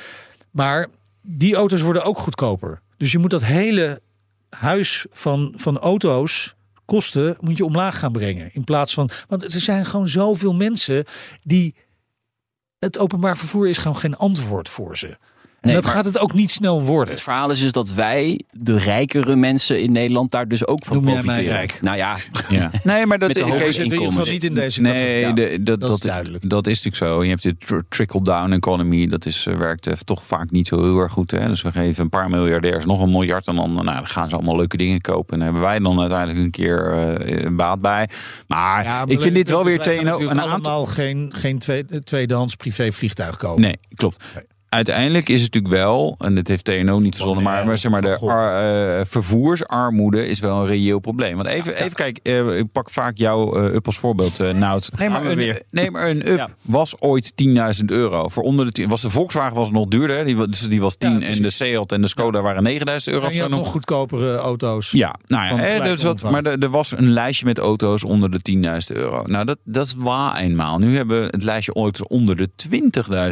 Maar 0.51 0.87
die 1.21 1.55
auto's 1.55 1.81
worden 1.81 2.03
ook 2.03 2.17
goedkoper. 2.17 2.81
Dus 2.97 3.11
je 3.11 3.17
moet 3.19 3.31
dat 3.31 3.43
hele 3.43 4.01
huis 4.49 5.05
van, 5.11 5.53
van 5.55 5.77
auto's 5.77 6.55
kosten 6.85 7.37
moet 7.39 7.57
je 7.57 7.65
omlaag 7.65 7.99
gaan 7.99 8.11
brengen. 8.11 8.49
In 8.53 8.63
plaats 8.63 8.93
van. 8.93 9.09
Want 9.27 9.43
er 9.43 9.59
zijn 9.59 9.85
gewoon 9.85 10.07
zoveel 10.07 10.53
mensen 10.53 11.03
die. 11.43 11.75
Het 12.79 12.97
openbaar 12.99 13.37
vervoer 13.37 13.69
is 13.69 13.77
gewoon 13.77 13.97
geen 13.97 14.15
antwoord 14.17 14.69
voor 14.69 14.97
ze. 14.97 15.17
En 15.67 15.73
Nee, 15.73 15.83
dat 15.83 15.93
maar- 15.93 16.03
gaat 16.03 16.13
het 16.13 16.19
ook 16.23 16.33
niet 16.33 16.51
snel 16.51 16.81
worden. 16.81 17.13
Het 17.13 17.23
verhaal 17.23 17.51
is 17.51 17.59
dus 17.59 17.71
dat 17.71 17.91
wij, 17.93 18.41
de 18.51 18.77
rijkere 18.77 19.35
mensen 19.35 19.81
in 19.81 19.91
Nederland, 19.91 20.31
daar 20.31 20.47
dus 20.47 20.67
ook 20.67 20.85
van 20.85 20.95
Noem 20.95 21.05
profiteren. 21.05 21.43
rijk? 21.43 21.79
Nou 21.81 21.97
ja, 21.97 22.17
Ja. 22.49 22.71
Nee, 22.83 23.05
maar 23.05 23.19
dat 23.19 23.31
zitten 23.35 23.55
in 23.55 23.83
ieder 23.83 24.01
geval 24.07 24.25
niet 24.25 24.43
in 24.43 24.53
deze. 24.53 24.81
Nee, 24.81 25.19
Ja, 25.19 25.31
de- 25.31 25.57
dat, 25.63 25.79
dat 25.79 25.89
dat, 25.89 25.97
is 25.97 26.03
duidelijk. 26.03 26.49
dat 26.49 26.67
is 26.67 26.83
natuurlijk 26.83 27.13
zo. 27.13 27.23
Je 27.23 27.29
hebt 27.29 27.41
de 27.43 27.57
tr- 27.57 27.75
trickle-down 27.89 28.51
economy. 28.51 29.07
Dat 29.07 29.25
is, 29.25 29.45
eh, 29.45 29.57
werkt 29.57 29.87
eh, 29.87 29.93
toch 29.93 30.23
vaak 30.23 30.51
niet 30.51 30.67
zo 30.67 30.83
heel 30.83 30.99
erg 30.99 31.11
goed. 31.11 31.31
Hè? 31.31 31.47
Dus 31.47 31.61
we 31.61 31.71
geven 31.71 32.03
een 32.03 32.09
paar 32.09 32.29
miljardairs 32.29 32.85
nog 32.85 33.01
een 33.01 33.11
miljard. 33.11 33.47
En 33.47 33.55
dan, 33.55 33.73
nou, 33.73 33.85
dan 33.85 34.07
gaan 34.07 34.29
ze 34.29 34.35
allemaal 34.35 34.55
leuke 34.55 34.77
dingen 34.77 35.01
kopen. 35.01 35.35
En 35.37 35.41
hebben 35.43 35.61
wij 35.61 35.79
dan 35.79 35.99
uiteindelijk 35.99 36.39
een 36.39 36.51
keer 36.51 36.91
eh, 36.91 37.43
een 37.43 37.55
baat 37.55 37.81
bij. 37.81 38.09
Maar 38.47 38.83
Ja, 38.83 38.89
maar 38.99 39.09
ik 39.09 39.21
vind 39.21 39.35
dit 39.35 39.49
wel 39.49 39.63
weer 39.63 39.79
TNO. 39.79 40.19
Een 40.19 40.29
aantal 40.29 40.49
allemaal 40.49 40.85
geen, 40.85 41.31
geen 41.35 41.59
tweede, 41.59 42.03
tweedehands 42.03 42.55
privé 42.55 42.91
vliegtuig 42.91 43.37
kopen. 43.37 43.61
Nee, 43.61 43.77
klopt. 43.95 44.23
Uiteindelijk 44.69 45.29
is 45.29 45.41
het 45.41 45.53
natuurlijk 45.53 45.83
wel, 45.83 46.15
en 46.19 46.35
dat 46.35 46.47
heeft 46.47 46.65
TNO 46.65 46.99
niet 46.99 47.15
verzonnen, 47.15 47.43
maar, 47.43 47.65
maar 47.65 47.77
zeg 47.77 47.91
maar 47.91 48.01
de 48.01 48.17
ar- 48.19 48.99
eh, 48.99 49.05
vervoersarmoede 49.05 50.27
is 50.27 50.39
wel 50.39 50.59
een 50.61 50.67
reëel 50.67 50.99
probleem. 50.99 51.35
Want 51.35 51.47
even, 51.47 51.75
even 51.75 51.93
kijk, 51.95 52.19
eh, 52.23 52.57
ik 52.57 52.71
pak 52.71 52.89
vaak 52.89 53.17
jouw 53.17 53.55
eh, 53.55 53.73
up 53.73 53.85
als 53.85 53.97
voorbeeld, 53.97 54.39
eh 54.39 54.53
Nout. 54.53 54.89
Nee, 54.97 55.09
maar 55.09 55.25
een, 55.25 55.37
weer. 55.37 55.61
nee, 55.71 55.91
maar 55.91 56.09
een 56.09 56.29
up 56.31 56.37
Ja. 56.37 56.49
was 56.61 56.99
ooit 57.01 57.31
10.000 57.79 57.85
euro. 57.85 58.27
Voor 58.27 58.43
onder 58.43 58.65
de 58.65 58.71
10, 58.71 58.89
was 58.89 59.01
de 59.01 59.09
Volkswagen 59.09 59.55
was 59.55 59.71
nog 59.71 59.87
duurder, 59.87 60.17
hè? 60.17 60.23
Die, 60.23 60.37
was- 60.37 60.59
die 60.59 60.81
was 60.81 60.95
10 60.95 61.23
en 61.23 61.41
de 61.41 61.49
Seat 61.49 61.91
en 61.91 62.01
de 62.01 62.07
Skoda 62.07 62.41
waren 62.41 62.63
9.000 62.63 63.13
euro. 63.13 63.25
En 63.27 63.33
je 63.33 63.39
hebt 63.39 63.51
nog. 63.51 63.67
goedkopere 63.67 64.35
auto's. 64.35 64.91
Ja, 64.91 65.15
nou 65.27 65.45
ja, 65.45 65.55
hè, 65.63 65.83
dus 65.83 66.01
dat, 66.01 66.21
maar 66.31 66.43
er, 66.45 66.69
was 66.69 66.91
een 66.91 67.09
lijstje 67.11 67.45
met 67.45 67.57
auto's 67.57 68.03
onder 68.03 68.31
de 68.31 68.39
10.000 68.91 68.95
euro. 68.97 69.23
Nou, 69.25 69.45
dat, 69.45 69.57
dat 69.63 69.85
is 69.85 69.95
waar 69.97 70.35
eenmaal. 70.37 70.77
Nu 70.79 70.95
hebben 70.95 71.19
we 71.21 71.27
het 71.31 71.43
lijstje 71.43 71.73
auto's 71.73 72.07
onder 72.07 72.35
de 72.35 72.49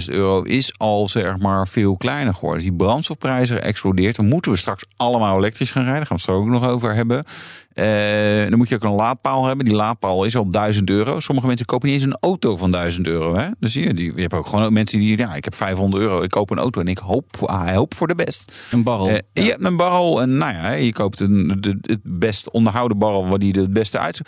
20.000 0.07 0.13
euro 0.13 0.41
is 0.41 0.73
al 0.77 1.09
zeg 1.09 1.34
maar 1.39 1.67
veel 1.67 1.97
kleiner 1.97 2.33
geworden. 2.33 2.61
Die 2.61 2.73
brandstofprijzen 2.73 3.61
explodeert. 3.61 4.15
Dan 4.15 4.25
moeten 4.27 4.51
we 4.51 4.57
straks 4.57 4.83
allemaal 4.95 5.37
elektrisch 5.37 5.71
gaan 5.71 5.83
rijden. 5.83 6.07
Daar 6.07 6.17
gaan 6.19 6.25
we 6.25 6.31
het 6.31 6.41
ook 6.41 6.61
nog 6.61 6.71
over 6.71 6.95
hebben. 6.95 7.25
Eh, 7.73 8.49
dan 8.49 8.57
moet 8.57 8.69
je 8.69 8.75
ook 8.75 8.83
een 8.83 8.91
laadpaal 8.91 9.45
hebben. 9.45 9.65
Die 9.65 9.75
laadpaal 9.75 10.23
is 10.23 10.35
al 10.35 10.49
1000 10.49 10.89
euro. 10.89 11.19
Sommige 11.19 11.47
mensen 11.47 11.65
kopen 11.65 11.89
niet 11.89 12.01
eens 12.01 12.11
een 12.11 12.17
auto 12.19 12.57
van 12.57 12.71
1000 12.71 13.07
euro. 13.07 13.35
Hè? 13.35 13.47
Dus 13.59 13.73
je, 13.73 13.93
die, 13.93 14.15
je 14.15 14.21
hebt 14.21 14.33
ook 14.33 14.47
gewoon 14.47 14.73
mensen 14.73 14.99
die, 14.99 15.17
ja, 15.17 15.35
ik 15.35 15.43
heb 15.43 15.55
500 15.55 16.03
euro. 16.03 16.21
Ik 16.21 16.29
koop 16.29 16.49
een 16.49 16.57
auto 16.57 16.81
en 16.81 16.87
ik 16.87 16.97
hoop, 16.97 17.25
ah, 17.45 17.67
ik 17.67 17.73
hoop 17.75 17.93
voor 17.93 18.07
de 18.07 18.15
best. 18.15 18.51
een 18.71 18.83
barrel. 18.83 19.07
Eh, 19.09 19.17
Je 19.33 19.49
hebt 19.49 19.63
een 19.63 19.77
barrel 19.77 20.21
en 20.21 20.37
nou 20.37 20.53
ja, 20.53 20.71
je 20.71 20.93
koopt 20.93 21.19
een, 21.19 21.57
de, 21.59 21.77
het 21.81 21.99
best 22.03 22.49
onderhouden 22.51 22.97
barrel 22.97 23.27
waar 23.27 23.39
die 23.39 23.53
er 23.53 23.61
het 23.61 23.73
beste 23.73 23.99
uit. 23.99 24.21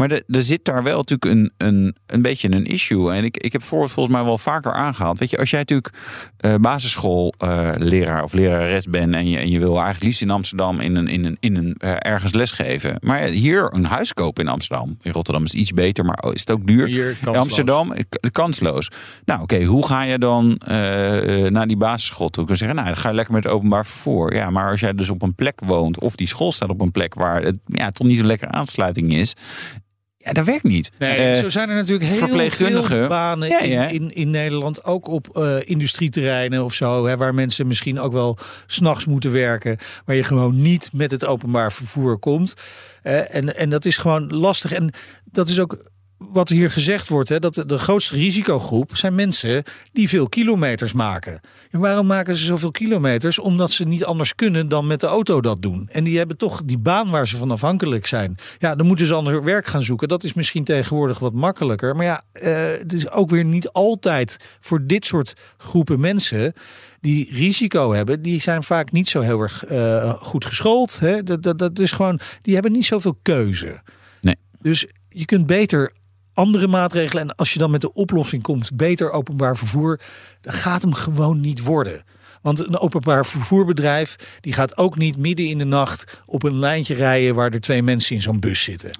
Maar 0.00 0.22
er, 0.26 0.42
zit 0.42 0.64
daar 0.64 0.82
wel 0.82 0.96
natuurlijk 0.96 1.30
een, 1.30 1.52
een, 1.56 1.96
een 2.06 2.22
beetje 2.22 2.50
een 2.50 2.64
issue. 2.64 3.12
En 3.12 3.24
ik, 3.24 3.36
ik 3.36 3.52
heb 3.52 3.62
voorbeeld 3.62 3.92
volgens 3.92 4.14
mij 4.14 4.24
wel 4.24 4.38
vaker 4.38 4.72
aangehaald. 4.72 5.18
Weet 5.18 5.30
je, 5.30 5.38
als 5.38 5.50
jij 5.50 5.58
natuurlijk 5.58 5.94
eh 6.36 6.54
basisschoolleraar 6.54 8.22
of 8.22 8.32
lerares 8.32 8.86
bent 8.86 9.14
en 9.14 9.28
je, 9.28 9.38
en 9.38 9.50
je 9.50 9.58
wil 9.58 9.74
eigenlijk 9.74 10.04
liefst 10.04 10.22
in 10.22 10.30
Amsterdam 10.30 10.80
in 10.80 10.96
een, 10.96 11.08
in 11.08 11.24
een, 11.24 11.36
in 11.40 11.56
een, 11.56 11.74
eh, 11.78 11.94
ergens 11.98 12.32
lesgeven. 12.32 12.96
Maar 13.00 13.22
hier 13.22 13.74
een 13.74 13.84
huis 13.84 14.12
kopen 14.12 14.44
in 14.44 14.50
Amsterdam. 14.50 14.98
In 15.02 15.12
Rotterdam 15.12 15.44
is 15.44 15.52
het 15.52 15.60
iets 15.60 15.72
beter, 15.72 16.04
maar 16.04 16.24
is 16.32 16.40
het 16.40 16.50
ook 16.50 16.66
duur. 16.66 16.86
Hier, 16.86 17.14
kansloos. 17.14 17.36
Amsterdam, 17.36 17.92
eh, 17.92 18.04
kansloos. 18.32 18.90
Nou, 19.24 19.42
oké, 19.42 19.64
hoe 19.64 19.86
ga 19.86 20.02
je 20.02 20.18
dan 20.18 20.60
naar 21.48 21.66
die 21.66 21.76
basisschool 21.76 22.28
toe? 22.28 22.42
Ik 22.42 22.48
kan 22.48 22.58
zeggen, 22.58 22.76
nou, 22.76 22.88
dan 22.88 22.96
ga 22.96 23.08
je 23.08 23.14
lekker 23.14 23.34
met 23.34 23.44
het 23.44 23.52
openbaar 23.52 23.86
vervoer. 23.86 24.34
Ja, 24.34 24.50
maar 24.50 24.70
als 24.70 24.80
jij 24.80 24.92
dus 24.92 25.08
op 25.08 25.22
een 25.22 25.34
plek 25.34 25.60
woont, 25.64 26.00
of 26.00 26.14
die 26.14 26.28
school 26.28 26.52
staat 26.52 26.68
op 26.68 26.80
een 26.80 26.90
plek 26.90 27.14
waar 27.14 27.42
het 27.42 27.58
ja, 27.64 27.90
toch 27.90 28.06
niet 28.06 28.18
een 28.18 28.26
lekkere 28.26 28.50
aansluiting 28.50 29.12
is. 29.12 29.34
Ja, 30.22 30.32
dat 30.32 30.44
werkt 30.44 30.62
niet. 30.62 30.90
Nee, 30.98 31.16
Eh, 31.16 31.40
zo 31.40 31.48
zijn 31.48 31.68
er 31.68 31.74
natuurlijk 31.74 32.10
heel 32.10 32.16
veel 32.80 33.08
banen 33.08 33.48
Ja, 33.48 33.62
ja. 33.62 33.86
In, 33.86 33.94
in, 33.94 34.14
in 34.14 34.30
Nederland. 34.30 34.84
Ook 34.84 35.08
op 35.08 35.36
eh, 35.36 35.56
industrieterreinen 35.64 36.64
of 36.64 36.74
zo. 36.74 37.06
Hè, 37.06 37.16
waar 37.16 37.34
mensen 37.34 37.66
misschien 37.66 38.00
ook 38.00 38.12
wel 38.12 38.38
s'nachts 38.66 39.06
moeten 39.06 39.32
werken. 39.32 39.76
Waar 40.04 40.16
je 40.16 40.24
gewoon 40.24 40.62
niet 40.62 40.90
met 40.92 41.10
het 41.10 41.24
openbaar 41.24 41.72
vervoer 41.72 42.18
komt. 42.18 42.54
Eh, 43.02 43.34
en, 43.34 43.56
en 43.56 43.70
dat 43.70 43.84
is 43.84 43.96
gewoon 43.96 44.26
lastig. 44.36 44.72
En 44.72 44.92
dat 45.24 45.48
is 45.48 45.58
ook 45.58 45.89
wat 46.28 46.48
hier 46.48 46.70
gezegd 46.70 47.08
wordt. 47.08 47.28
Hè, 47.28 47.38
dat 47.38 47.64
de, 47.66 47.78
grootste 47.78 48.14
risicogroep 48.14 48.96
zijn 48.96 49.14
mensen 49.14 49.62
die 49.92 50.08
veel 50.08 50.28
kilometers 50.28 50.92
maken. 50.92 51.40
En 51.70 51.80
waarom 51.80 52.06
maken 52.06 52.36
ze 52.36 52.44
zoveel 52.44 52.70
kilometers? 52.70 53.38
Omdat 53.38 53.70
ze 53.70 53.84
niet 53.84 54.04
anders 54.04 54.34
kunnen 54.34 54.68
dan 54.68 54.86
met 54.86 55.00
de 55.00 55.06
auto 55.06 55.40
dat 55.40 55.62
doen. 55.62 55.88
En 55.92 56.04
die 56.04 56.18
hebben 56.18 56.36
toch 56.36 56.62
die 56.64 56.78
baan 56.78 57.10
waar 57.10 57.28
ze 57.28 57.36
van 57.36 57.50
afhankelijk 57.50 58.06
zijn. 58.06 58.36
Ja, 58.58 58.74
dan 58.74 58.86
moeten 58.86 59.06
ze 59.06 59.14
ander 59.14 59.44
werk 59.44 59.66
gaan 59.66 59.82
zoeken. 59.82 60.08
Dat 60.08 60.24
is 60.24 60.34
misschien 60.34 60.64
tegenwoordig 60.64 61.18
wat 61.18 61.32
makkelijker. 61.32 61.96
Maar 61.96 62.04
ja, 62.04 62.22
eh, 62.32 62.66
het 62.78 62.92
is 62.92 63.10
ook 63.10 63.30
weer 63.30 63.44
niet 63.44 63.68
altijd 63.68 64.36
voor 64.60 64.86
dit 64.86 65.04
soort 65.06 65.34
groepen 65.58 66.00
mensen 66.00 66.52
die 67.00 67.34
risico 67.34 67.92
hebben, 67.92 68.22
die 68.22 68.40
zijn 68.40 68.62
vaak 68.62 68.92
niet 68.92 69.08
zo 69.08 69.20
heel 69.20 69.40
erg 69.40 69.64
eh, 69.64 70.14
goed 70.14 70.44
geschoold. 70.44 70.98
Hè? 71.00 71.22
Dat, 71.22 71.42
dat, 71.42 71.58
dat 71.58 71.78
is 71.78 71.92
gewoon, 71.92 72.20
die 72.42 72.54
hebben 72.54 72.72
niet 72.72 72.84
zoveel 72.84 73.18
keuze. 73.22 73.80
Nee. 74.20 74.36
Dus 74.60 74.86
je 75.08 75.24
kunt 75.24 75.46
beter 75.46 75.92
andere 76.34 76.66
maatregelen. 76.66 77.22
En 77.22 77.36
als 77.36 77.52
je 77.52 77.58
dan 77.58 77.70
met 77.70 77.80
de 77.80 77.92
oplossing 77.92 78.42
komt, 78.42 78.76
beter 78.76 79.10
openbaar 79.10 79.56
vervoer, 79.56 80.00
dan 80.40 80.54
gaat 80.54 80.82
hem 80.82 80.92
gewoon 80.92 81.40
niet 81.40 81.62
worden. 81.62 82.04
Want 82.42 82.66
een 82.66 82.78
openbaar 82.78 83.26
vervoerbedrijf 83.26 84.16
die 84.40 84.52
gaat 84.52 84.78
ook 84.78 84.96
niet 84.96 85.16
midden 85.16 85.46
in 85.46 85.58
de 85.58 85.64
nacht 85.64 86.22
op 86.26 86.42
een 86.42 86.58
lijntje 86.58 86.94
rijden 86.94 87.34
waar 87.34 87.52
er 87.52 87.60
twee 87.60 87.82
mensen 87.82 88.16
in 88.16 88.22
zo'n 88.22 88.40
bus 88.40 88.62
zitten. 88.62 88.90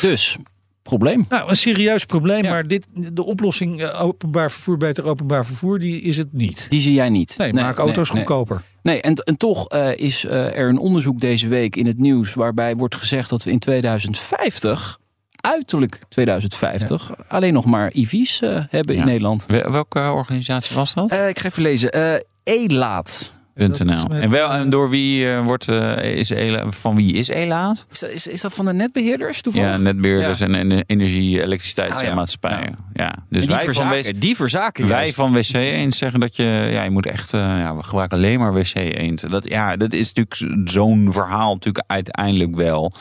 Dus, 0.00 0.36
probleem. 0.82 1.24
Nou, 1.28 1.48
een 1.48 1.56
serieus 1.56 2.04
probleem, 2.04 2.42
Ja. 2.44 2.50
maar 2.50 2.66
dit, 2.66 2.86
de 3.12 3.24
oplossing 3.24 3.82
eh, 3.82 4.02
openbaar 4.02 4.50
vervoer, 4.50 4.76
beter 4.76 5.04
openbaar 5.04 5.46
vervoer, 5.46 5.78
die 5.78 6.00
is 6.00 6.16
het 6.16 6.32
niet. 6.32 6.66
Die 6.70 6.80
zie 6.80 6.92
jij 6.94 7.08
niet. 7.08 7.34
Nee, 7.38 7.52
maak 7.52 7.78
auto's 7.78 8.10
nee. 8.10 8.18
goedkoper. 8.18 8.62
Nee, 8.82 9.00
en, 9.00 9.14
en 9.14 9.36
toch 9.36 9.68
eh, 9.68 9.96
is 9.96 10.24
eh, 10.24 10.58
er 10.58 10.68
een 10.68 10.78
onderzoek 10.78 11.20
deze 11.20 11.48
week 11.48 11.76
in 11.76 11.86
het 11.86 11.98
nieuws 11.98 12.34
waarbij 12.34 12.74
wordt 12.74 12.96
gezegd 12.96 13.30
dat 13.30 13.42
we 13.44 13.50
in 13.50 13.58
2050, 13.58 14.98
uiterlijk 15.42 15.98
2050, 16.08 17.10
alleen 17.28 17.52
nog 17.52 17.64
maar 17.64 17.90
EV's 17.90 18.40
eh, 18.40 18.64
hebben 18.70 18.94
Ja. 18.94 19.00
in 19.00 19.06
Nederland. 19.06 19.44
Wel- 19.46 19.70
Welke 19.72 19.98
organisatie 20.00 20.76
was 20.76 20.94
dat? 20.94 21.10
Eh, 21.10 21.28
ik 21.28 21.38
ga 21.38 21.48
even 21.48 21.62
lezen. 21.62 21.92
Eh 21.92 22.14
E-Laat. 22.44 23.32
Is 23.54 23.78
.nl. 23.78 24.06
En, 24.10 24.30
wel, 24.30 24.50
en 24.50 24.70
door 24.70 24.90
wie 24.90 25.32
eh, 25.32 25.44
wordt, 25.44 25.68
eh, 25.68 26.14
is 26.16 26.30
Ela, 26.30 26.70
van 26.72 26.96
wie 26.96 27.14
is 27.14 27.28
Elaat? 27.28 27.86
Is 27.90 27.98
dat, 27.98 28.10
is, 28.10 28.26
is 28.26 28.40
dat 28.40 28.52
van 28.52 28.64
de 28.64 28.72
netbeheerders 28.72 29.42
toevallig? 29.42 29.68
Ja, 29.68 29.76
netbeheerders 29.76 30.38
Ja. 30.38 30.46
en, 30.46 30.54
en 30.54 30.84
energie, 30.86 31.36
Oh 31.38 31.44
elektriciteitsmaatschappijen. 31.44 32.76
ja. 32.92 33.14
Dus 33.28 33.42
En 33.42 33.48
die 33.48 33.56
wij 33.56 33.64
van, 33.64 33.74
verzaken, 33.74 34.20
die 34.20 34.36
verzaken 34.36 34.88
wij 34.88 35.00
juist. 35.00 35.14
van 35.14 35.32
WC 35.32 35.52
Eend 35.54 35.94
zeggen 35.94 36.20
dat 36.20 36.36
je, 36.36 36.68
ja, 36.70 36.82
je 36.82 36.90
moet 36.90 37.06
echt, 37.06 37.34
eh, 37.34 37.40
ja, 37.40 37.76
we 37.76 37.82
gebruiken 37.82 38.16
alleen 38.18 38.38
maar 38.38 38.52
WC 38.54 38.74
Eend. 38.74 39.30
Dat, 39.30 39.48
ja, 39.48 39.76
dat 39.76 39.92
is 39.92 40.12
natuurlijk 40.12 40.68
zo'n 40.70 41.12
verhaal 41.12 41.52
natuurlijk 41.52 41.84
uiteindelijk 41.86 42.54
wel. 42.56 42.92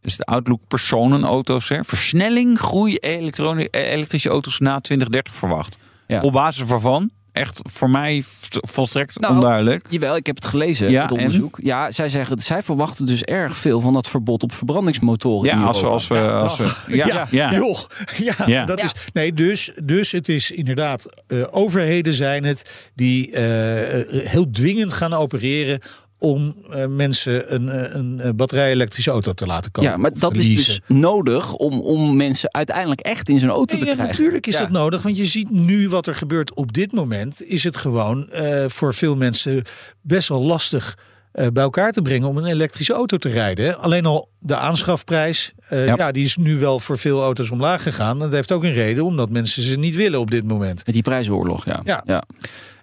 Dus 0.00 0.16
de 0.16 0.24
Outlook 0.24 0.60
personenauto's, 0.68 1.68
hè, 1.68 1.84
versnelling, 1.84 2.58
groei 2.58 2.94
eh, 2.94 3.92
elektrische 3.92 4.28
auto's 4.28 4.58
na 4.58 4.78
2030 4.78 5.34
verwacht. 5.34 5.78
Ja. 6.06 6.20
Op 6.20 6.32
basis 6.32 6.66
waarvan, 6.68 7.10
echt 7.40 7.60
voor 7.62 7.90
mij 7.90 8.22
volstrekt 8.50 9.20
Nou, 9.20 9.34
onduidelijk. 9.34 9.86
Jawel, 9.88 10.16
ik 10.16 10.26
heb 10.26 10.34
het 10.34 10.46
gelezen, 10.46 10.90
Ja, 10.90 11.02
het 11.02 11.10
en? 11.10 11.16
onderzoek. 11.16 11.58
Ja, 11.62 11.90
zij 11.90 12.08
zeggen, 12.08 12.38
zij 12.40 12.62
verwachten 12.62 13.06
dus 13.06 13.22
erg 13.22 13.56
veel 13.56 13.80
van 13.80 13.92
dat 13.92 14.08
verbod 14.08 14.42
op 14.42 14.52
verbrandingsmotoren. 14.52 15.50
in 15.50 15.58
Ja, 15.58 15.64
als 15.64 15.80
we, 15.80 15.86
als 15.86 16.08
we, 16.08 16.18
als 16.18 16.56
we, 16.58 16.72
ja, 16.88 17.06
ja, 17.06 17.26
Ja, 17.30 17.52
joh. 17.60 17.78
Ja, 18.16 18.34
Ja. 18.46 18.64
dat 18.64 18.78
Ja. 18.80 18.84
is. 18.86 18.92
Nee, 19.12 19.32
dus, 19.32 19.70
dus 19.84 20.12
het 20.12 20.28
is 20.28 20.50
inderdaad. 20.50 21.06
eh, 21.26 21.38
overheden 21.50 22.14
zijn 22.14 22.44
het 22.44 22.90
die 22.94 23.30
eh, 23.32 24.00
eh, 24.00 24.28
heel 24.28 24.50
dwingend 24.50 24.92
gaan 24.92 25.12
opereren. 25.12 25.80
Om 26.22 26.54
eh, 26.70 26.86
mensen 26.86 27.54
een, 27.54 27.68
eh, 27.68 27.94
een, 27.94 28.20
eh, 28.20 28.30
batterij-elektrische 28.34 29.10
auto 29.10 29.32
te 29.32 29.46
laten 29.46 29.70
kopen. 29.70 29.90
Ja, 29.90 29.96
maar 29.96 30.10
dat 30.18 30.34
is 30.36 30.44
dus 30.56 30.80
nodig 30.86 31.54
om, 31.54 31.80
om 31.80 32.16
mensen 32.16 32.54
uiteindelijk 32.54 33.00
echt 33.00 33.28
in 33.28 33.38
zijn 33.38 33.50
auto 33.50 33.74
Nee, 33.74 33.82
te 33.84 33.88
ja, 33.88 33.94
krijgen. 33.94 34.16
natuurlijk 34.16 34.46
is 34.46 34.54
Ja. 34.54 34.60
dat 34.60 34.70
nodig. 34.70 35.02
Want 35.02 35.16
je 35.16 35.26
ziet 35.26 35.50
nu 35.50 35.88
wat 35.88 36.06
er 36.06 36.14
gebeurt 36.14 36.54
op 36.54 36.72
dit 36.72 36.92
moment. 36.92 37.42
Is 37.42 37.64
het 37.64 37.76
gewoon 37.76 38.28
voor 38.66 38.94
veel 38.94 39.16
mensen 39.16 39.62
best 40.02 40.28
wel 40.28 40.42
lastig 40.42 40.98
bij 41.32 41.62
elkaar 41.62 41.92
te 41.92 42.02
brengen 42.02 42.28
om 42.28 42.36
een 42.36 42.44
elektrische 42.46 42.92
auto 42.92 43.16
te 43.16 43.28
rijden. 43.28 43.78
Alleen 43.78 44.06
al 44.06 44.28
de 44.38 44.56
aanschafprijs, 44.56 45.52
Ja. 45.70 45.84
ja. 45.96 46.12
die 46.12 46.24
is 46.24 46.36
nu 46.36 46.58
wel 46.58 46.80
voor 46.80 46.98
veel 46.98 47.22
auto's 47.22 47.50
omlaag 47.50 47.82
gegaan. 47.82 48.18
Dat 48.18 48.32
heeft 48.32 48.52
ook 48.52 48.64
een 48.64 48.72
reden, 48.72 49.04
omdat 49.04 49.30
mensen 49.30 49.62
ze 49.62 49.78
niet 49.78 49.94
willen 49.94 50.20
op 50.20 50.30
dit 50.30 50.44
moment. 50.44 50.82
Met 50.86 50.94
die 50.94 51.02
prijzenoorlog, 51.02 51.64
ja. 51.64 51.80
Ja. 51.84 52.02
ja. 52.06 52.22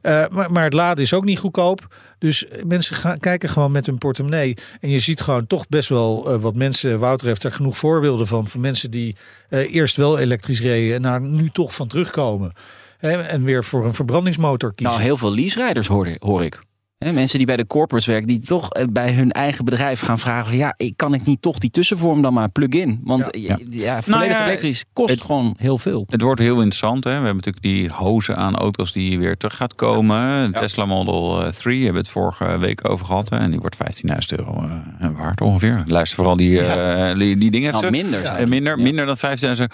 Eh, 0.08 0.26
maar, 0.32 0.52
maar 0.52 0.64
het 0.64 0.74
laden 0.74 1.04
is 1.04 1.14
ook 1.14 1.24
niet 1.24 1.40
goedkoop. 1.40 1.96
Dus 2.18 2.46
mensen 2.66 2.96
gaan 2.96 3.18
kijken 3.18 3.50
gewoon 3.50 3.72
met 3.72 3.86
hun 3.86 3.98
portemonnee. 3.98 4.58
En 4.80 4.90
je 4.90 5.00
ziet 5.00 5.22
gewoon 5.22 5.48
toch 5.48 5.68
best 5.68 5.90
wel 5.90 6.32
eh, 6.32 6.40
wat 6.40 6.56
mensen. 6.56 7.00
Wouter 7.00 7.28
heeft 7.28 7.44
er 7.44 7.52
genoeg 7.52 7.78
voorbeelden 7.78 8.28
van. 8.28 8.48
Van 8.48 8.62
mensen 8.62 8.92
die 8.92 9.16
eh, 9.50 9.74
eerst 9.74 9.96
wel 9.96 10.18
elektrisch 10.20 10.62
reden 10.62 10.96
en 10.96 11.02
daar 11.02 11.22
nu 11.22 11.50
toch 11.50 11.76
van 11.76 11.88
terugkomen. 11.88 12.52
Hè, 12.98 13.22
en 13.22 13.44
weer 13.44 13.64
voor 13.64 13.86
een 13.86 13.94
verbrandingsmotor 13.94 14.74
kiezen. 14.74 14.96
Nou, 14.96 15.08
heel 15.08 15.18
veel 15.18 15.34
leaserijders 15.34 15.88
hoor, 15.88 16.16
hoor 16.20 16.44
ik. 16.44 16.60
Hè, 16.98 17.12
mensen 17.12 17.38
die 17.38 17.48
bij 17.48 17.56
de 17.58 17.68
corporates 17.68 18.08
werken, 18.08 18.28
die 18.28 18.40
toch 18.40 18.72
eh, 18.74 18.86
bij 18.90 19.14
hun 19.14 19.32
eigen 19.32 19.66
bedrijf 19.66 20.00
gaan 20.00 20.20
vragen: 20.20 20.48
van, 20.48 20.58
ja, 20.58 20.74
ik 20.78 20.94
kan 20.98 21.14
ik 21.14 21.26
niet 21.26 21.42
toch 21.42 21.58
die 21.58 21.70
tussenvorm 21.72 22.22
dan 22.22 22.34
maar 22.34 22.50
plug-in? 22.50 23.00
Want 23.04 23.28
Ja. 23.32 23.40
ja, 23.42 23.58
ja. 23.70 24.02
volledig 24.02 24.08
Nou 24.08 24.26
ja, 24.42 24.46
elektrisch 24.46 24.84
kost 24.94 25.10
het- 25.14 25.22
gewoon 25.22 25.56
heel 25.58 25.78
veel. 25.78 26.04
Het 26.10 26.22
wordt 26.22 26.40
heel 26.42 26.56
interessant. 26.56 27.04
Hè? 27.04 27.10
We 27.10 27.16
hebben 27.16 27.36
natuurlijk 27.36 27.64
die 27.64 27.90
hozen 27.94 28.36
aan 28.38 28.56
auto's 28.56 28.92
die 28.92 29.20
weer 29.20 29.38
terug 29.38 29.56
gaat 29.56 29.76
komen. 29.76 30.52
Tesla 30.54 30.86
Model 30.86 31.44
eh, 31.44 31.50
3 31.50 31.76
hebben 31.76 31.94
we 31.94 32.00
het 32.00 32.10
vorige 32.10 32.58
week 32.58 32.90
over 32.90 33.06
gehad. 33.06 33.30
Hè? 33.30 33.38
En 33.38 33.50
die 33.52 33.60
wordt 33.60 33.76
15.000 33.76 34.40
euro 34.40 34.64
eh, 35.00 35.10
waard 35.18 35.42
ongeveer. 35.42 35.84
Luister 35.88 36.16
vooral 36.18 36.36
die, 36.38 36.62
eh, 36.62 37.18
die, 37.18 37.38
die 37.38 37.52
dingen 37.52 37.72
Nou, 37.72 37.90
minder. 37.92 38.24
Eh, 38.24 38.46
minder, 38.46 38.80
minder 38.80 39.06
dan 39.06 39.18
15.000. 39.18 39.74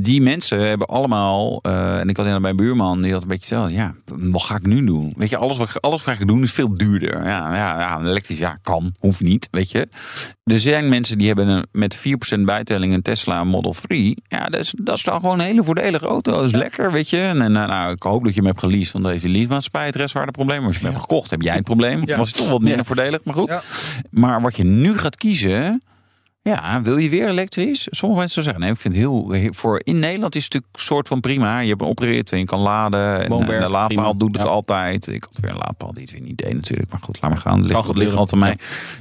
Die 0.00 0.22
mensen 0.22 0.60
hebben 0.60 0.86
allemaal, 0.86 1.58
eh, 1.62 1.98
en 1.98 2.08
ik 2.08 2.16
had 2.16 2.40
bij 2.40 2.50
een 2.50 2.56
buurman, 2.56 3.02
die 3.02 3.12
had 3.12 3.22
een 3.22 3.28
beetje 3.28 3.46
zelf, 3.46 3.70
ja, 3.70 3.94
wat 4.06 4.42
ga 4.42 4.56
ik 4.56 4.66
nu 4.66 4.84
doen? 4.84 5.12
Weet 5.16 5.28
je, 5.28 5.36
alles 5.36 5.56
wat, 5.56 5.80
alles 5.82 6.04
wat 6.04 6.20
ik 6.20 6.26
doen 6.26 6.42
is 6.42 6.52
veel 6.52 6.76
duurder. 6.76 7.24
Ja, 7.24 7.54
ja, 7.56 7.78
ja, 7.78 8.00
elektrisch, 8.00 8.38
ja, 8.38 8.58
kan, 8.62 8.94
hoeft 8.98 9.20
niet, 9.20 9.48
weet 9.50 9.70
je. 9.70 9.88
Er 10.44 10.60
zijn 10.60 10.88
mensen 10.88 11.18
die 11.18 11.26
hebben 11.26 11.48
een, 11.48 11.66
met 11.72 11.96
4% 12.36 12.40
bijtelling 12.40 12.92
een 12.92 13.02
Tesla 13.02 13.44
Model 13.44 13.74
3. 13.86 14.16
Ja, 14.28 14.44
dat 14.44 14.60
is, 14.60 14.74
dat 14.78 14.96
is 14.96 15.02
dan 15.02 15.20
gewoon 15.20 15.38
een 15.38 15.46
hele 15.46 15.64
voordelige 15.64 16.06
auto. 16.06 16.32
Dat 16.32 16.44
is 16.44 16.52
lekker, 16.52 16.92
weet 16.92 17.10
je. 17.10 17.20
En, 17.20 17.42
en 17.42 17.52
nou, 17.52 17.92
ik 17.92 18.02
hoop 18.02 18.24
dat 18.24 18.34
je 18.34 18.38
hem 18.38 18.48
hebt 18.48 18.60
geleased, 18.60 18.92
want 18.92 19.20
die 19.20 19.30
leasemaatschappij 19.30 19.86
het 19.86 19.96
restwaardeprobleem. 19.96 20.58
Maar 20.58 20.66
als 20.66 20.76
je 20.76 20.82
hem 20.82 20.90
hebt 20.90 21.02
gekocht, 21.02 21.30
heb 21.30 21.42
jij 21.42 21.54
het 21.54 21.64
probleem. 21.64 22.02
Ja. 22.06 22.16
Was 22.16 22.28
het 22.28 22.36
toch 22.36 22.48
wat 22.48 22.60
minder 22.60 22.84
voordelig, 22.84 23.24
maar 23.24 23.34
goed. 23.34 23.52
Maar 24.10 24.40
wat 24.40 24.56
je 24.56 24.64
nu 24.64 24.98
gaat 24.98 25.16
kiezen, 25.16 25.82
ja, 26.44 26.82
wil 26.82 26.96
je 26.96 27.08
weer 27.08 27.28
elektrisch? 27.28 27.86
Sommige 27.90 28.20
mensen 28.20 28.42
zeggen, 28.42 28.62
nee, 28.62 28.70
ik 28.72 28.76
vind 28.76 28.94
het 28.94 29.02
heel, 29.02 29.30
heel- 29.30 29.52
voor 29.52 29.80
in 29.84 29.98
Nederland 29.98 30.34
is 30.34 30.44
het 30.44 30.52
natuurlijk 30.52 30.80
een 30.80 30.86
soort 30.86 31.08
van 31.08 31.20
prima. 31.20 31.58
Je 31.60 31.68
hebt 31.68 31.80
een 31.80 31.86
oprit 31.86 32.32
en 32.32 32.38
je 32.38 32.44
kan 32.44 32.60
laden. 32.60 33.22
En, 33.22 33.28
de 33.46 33.68
laadpaal 33.68 33.86
prima. 33.86 34.12
doet 34.12 34.36
het 34.36 34.44
Ja. 34.46 34.50
altijd. 34.52 35.06
Ik 35.06 35.24
had 35.24 35.38
weer 35.40 35.50
een 35.50 35.56
laadpaal 35.56 35.92
die 35.92 36.02
het 36.02 36.10
weer 36.12 36.20
niet 36.20 36.38
deed 36.38 36.54
natuurlijk. 36.54 36.90
Maar 36.90 37.00
goed, 37.02 37.18
laat 37.20 37.30
maar 37.30 37.40
gaan. 37.40 37.58
Het 37.58 37.66
ligt, 37.72 37.86
het 37.86 37.96
ligt 37.96 38.16
altijd 38.16 38.40
mij. 38.40 38.58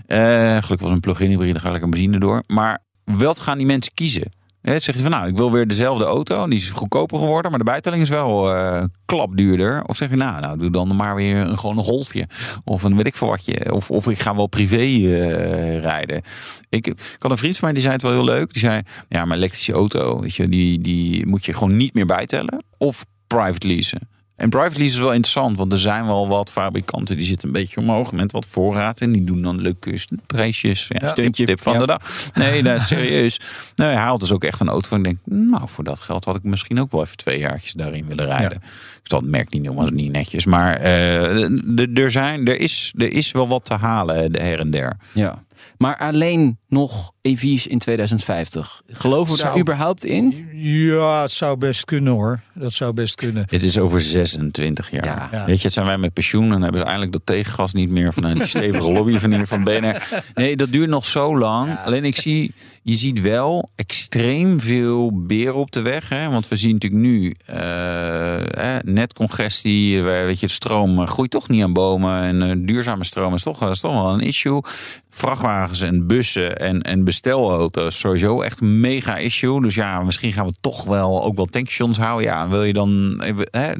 Eh, 0.07 0.63
gelukkig 0.63 0.79
was 0.79 0.89
een 0.91 1.00
plug-in 1.00 1.29
hybride, 1.29 1.59
ga 1.59 1.75
ik 1.75 1.83
een 1.83 1.89
benzine 1.89 2.19
door. 2.19 2.43
Maar 2.47 2.79
wat 3.03 3.39
gaan 3.39 3.57
die 3.57 3.65
mensen 3.65 3.93
kiezen? 3.93 4.31
Hè, 4.63 4.79
zeg 4.79 4.96
je 4.96 5.01
van, 5.01 5.12
nou, 5.12 5.27
ik 5.27 5.38
wil 5.38 5.51
weer 5.51 5.67
dezelfde 5.67 6.03
auto. 6.03 6.48
Die 6.48 6.58
is 6.58 6.70
goedkoper 6.70 7.17
geworden, 7.17 7.50
maar 7.50 7.60
de 7.60 7.65
bijtelling 7.65 8.01
is 8.01 8.10
wel 8.10 8.53
eh 8.55 8.84
klap 9.05 9.38
duurder. 9.38 9.84
Of 9.86 9.98
zeg 9.98 10.10
je, 10.10 10.15
nou, 10.15 10.41
nou, 10.41 10.58
doe 10.58 10.70
dan 10.70 10.96
maar 10.96 11.15
weer 11.15 11.38
een, 11.38 11.60
gewoon 11.60 11.77
een 11.77 11.84
golfje. 11.84 12.27
Of 12.63 12.84
een 12.84 12.96
weet 12.96 13.05
ik 13.05 13.15
veel 13.15 13.27
wat 13.27 13.46
je. 13.46 13.74
Of, 13.74 13.91
of 13.91 14.08
ik 14.08 14.20
ga 14.20 14.36
wel 14.36 14.48
privé 14.48 14.75
eh, 14.75 15.79
rijden. 15.79 16.22
Ik, 16.70 16.88
ik 16.88 17.15
had 17.20 17.32
een 17.32 17.38
vriend 17.38 17.58
van 17.58 17.63
mij, 17.63 17.74
die 17.74 17.82
zei 17.82 17.93
het 17.93 18.01
wel 18.01 18.12
heel 18.12 18.24
leuk. 18.24 18.51
Die 18.51 18.62
zei, 18.62 18.82
ja, 19.10 19.25
mijn 19.25 19.39
elektrische 19.39 19.74
auto, 19.74 20.20
weet 20.20 20.36
je, 20.36 20.48
die, 20.48 20.79
die 20.79 21.27
moet 21.27 21.46
je 21.46 21.53
gewoon 21.53 21.77
niet 21.77 21.93
meer 21.93 22.05
bijtellen. 22.05 22.63
Of 22.77 23.05
private 23.27 23.67
leasen. 23.67 24.12
En 24.35 24.49
private 24.49 24.77
lease 24.77 24.93
is 24.95 24.99
wel 25.01 25.11
interessant, 25.13 25.57
want 25.57 25.71
er 25.71 25.77
zijn 25.77 26.05
wel 26.05 26.27
wat 26.27 26.49
fabrikanten 26.51 27.17
die 27.17 27.25
zitten 27.25 27.47
een 27.47 27.53
beetje 27.53 27.79
omhoog 27.79 28.11
met 28.11 28.31
wat 28.31 28.45
voorraad. 28.45 28.99
En 28.99 29.11
die 29.11 29.23
doen 29.23 29.41
dan 29.41 29.61
leuke 29.61 29.99
prijsjes. 30.27 30.85
Ja, 30.89 30.99
tip, 30.99 31.09
Steuntje. 31.09 31.45
tip 31.45 31.59
van 31.59 31.73
Ja. 31.73 31.79
de 31.79 31.85
dag. 31.85 32.29
Nee, 32.33 32.63
dat 32.63 32.79
is 32.79 32.87
serieus. 32.87 33.39
Nou, 33.75 33.91
hij 33.91 33.99
haalt 34.01 34.19
dus 34.19 34.31
ook 34.31 34.43
echt 34.43 34.59
een 34.59 34.69
auto 34.69 34.87
van. 34.87 34.97
Ik 34.97 35.03
denk, 35.03 35.17
nou, 35.25 35.69
voor 35.69 35.83
dat 35.83 35.99
geld 35.99 36.25
had 36.25 36.35
ik 36.35 36.43
misschien 36.43 36.79
ook 36.79 36.91
wel 36.91 37.01
even 37.03 37.17
twee 37.17 37.39
jaartjes 37.39 37.71
daarin 37.71 38.05
willen 38.07 38.25
rijden. 38.25 38.57
Ik 39.03 39.09
zal 39.09 39.19
het 39.19 39.29
merk 39.29 39.49
niet 39.49 39.61
is 39.61 39.91
niet 39.91 40.11
netjes. 40.11 40.45
Maar 40.45 40.75
eh, 40.77 41.97
er, 41.97 42.11
zijn, 42.11 42.47
er, 42.47 42.59
is, 42.59 42.93
er 42.97 43.11
is 43.11 43.31
wel 43.31 43.47
wat 43.47 43.65
te 43.65 43.73
halen 43.75 44.31
de 44.31 44.39
her 44.41 44.59
en 44.59 44.71
der. 44.71 44.97
Ja. 45.11 45.43
Maar 45.77 45.98
alleen 45.98 46.58
nog 46.67 47.12
EV's 47.22 47.67
in 47.67 47.79
2050. 47.79 48.82
Geloven 48.88 49.36
we 49.36 49.41
daar 49.43 49.60
überhaupt 49.60 50.05
in? 50.05 50.48
Ja, 50.53 51.22
het 51.22 51.32
zou 51.32 51.58
best 51.58 51.86
kunnen 51.86 52.13
hoor. 52.13 52.39
Dat 52.53 52.74
zou 52.74 52.93
best 52.93 53.15
kunnen. 53.15 53.46
Het 53.50 53.63
is 53.63 53.77
over 53.77 54.01
26 54.01 54.91
jaar. 54.91 55.05
Ja. 55.05 55.29
Ja. 55.32 55.46
Weet 55.46 55.58
je, 55.58 55.63
het 55.63 55.74
zijn 55.74 55.86
wij 55.86 55.98
met 55.98 56.13
pensioen 56.13 56.53
en 56.53 56.62
hebben 56.62 56.79
ze 56.79 56.86
eindelijk 56.86 57.12
dat 57.12 57.25
tegengas 57.25 57.74
niet 57.74 57.89
meer 57.89 58.13
van 58.13 58.24
een 58.24 58.48
stevige 58.58 58.91
lobby 58.91 59.17
van 59.17 59.34
hier 59.34 59.48
van 59.48 59.63
BNR. 59.63 60.08
Nee, 60.34 60.55
dat 60.55 60.72
duurt 60.72 60.89
nog 60.89 61.05
zo 61.05 61.38
lang. 61.38 61.77
Alleen 61.86 62.05
ik 62.05 62.15
zie, 62.17 62.53
je 62.83 62.95
ziet 62.95 63.21
wel 63.21 63.69
extreem 63.75 64.59
veel 64.59 65.23
beren 65.25 65.55
op 65.55 65.71
de 65.71 65.81
weg. 65.81 66.09
Hè? 66.09 66.29
Want 66.29 66.47
we 66.47 66.55
zien 66.57 66.73
natuurlijk 66.73 67.01
nu 67.01 67.33
eh, 67.45 68.75
eh, 68.75 68.83
netcongestie, 68.83 69.97
eh, 69.97 70.03
weet 70.03 70.39
je, 70.39 70.45
de 70.45 70.51
stroom 70.51 70.99
eh, 70.99 71.07
groeit 71.07 71.31
toch 71.31 71.49
niet 71.49 71.63
aan 71.63 71.73
bomen. 71.73 72.21
En 72.21 72.41
eh, 72.41 72.55
duurzame 72.57 73.03
stroom 73.03 73.33
is 73.33 73.43
toch, 73.43 73.59
dat 73.59 73.69
is 73.69 73.79
toch 73.79 73.93
wel 73.93 74.13
een 74.13 74.19
issue. 74.19 74.61
Vrachtwagens 75.09 75.81
en 75.81 76.07
bussen 76.07 76.59
en, 76.59 76.81
en 76.81 77.03
bestelauto's 77.03 77.99
sowieso 77.99 78.41
echt 78.41 78.61
een 78.61 78.79
mega 78.79 79.17
issue. 79.17 79.61
Dus 79.61 79.75
ja, 79.75 80.03
misschien 80.03 80.33
gaan 80.33 80.45
we 80.45 80.53
toch 80.61 80.83
wel 80.83 81.23
ook 81.23 81.35
wel 81.35 81.45
tankstations 81.45 81.97
houden. 81.97 82.27
Ja, 82.27 82.47
wil 82.47 82.63
je 82.63 82.73
dan... 82.73 83.21
even, 83.21 83.47
Hè, 83.51 83.71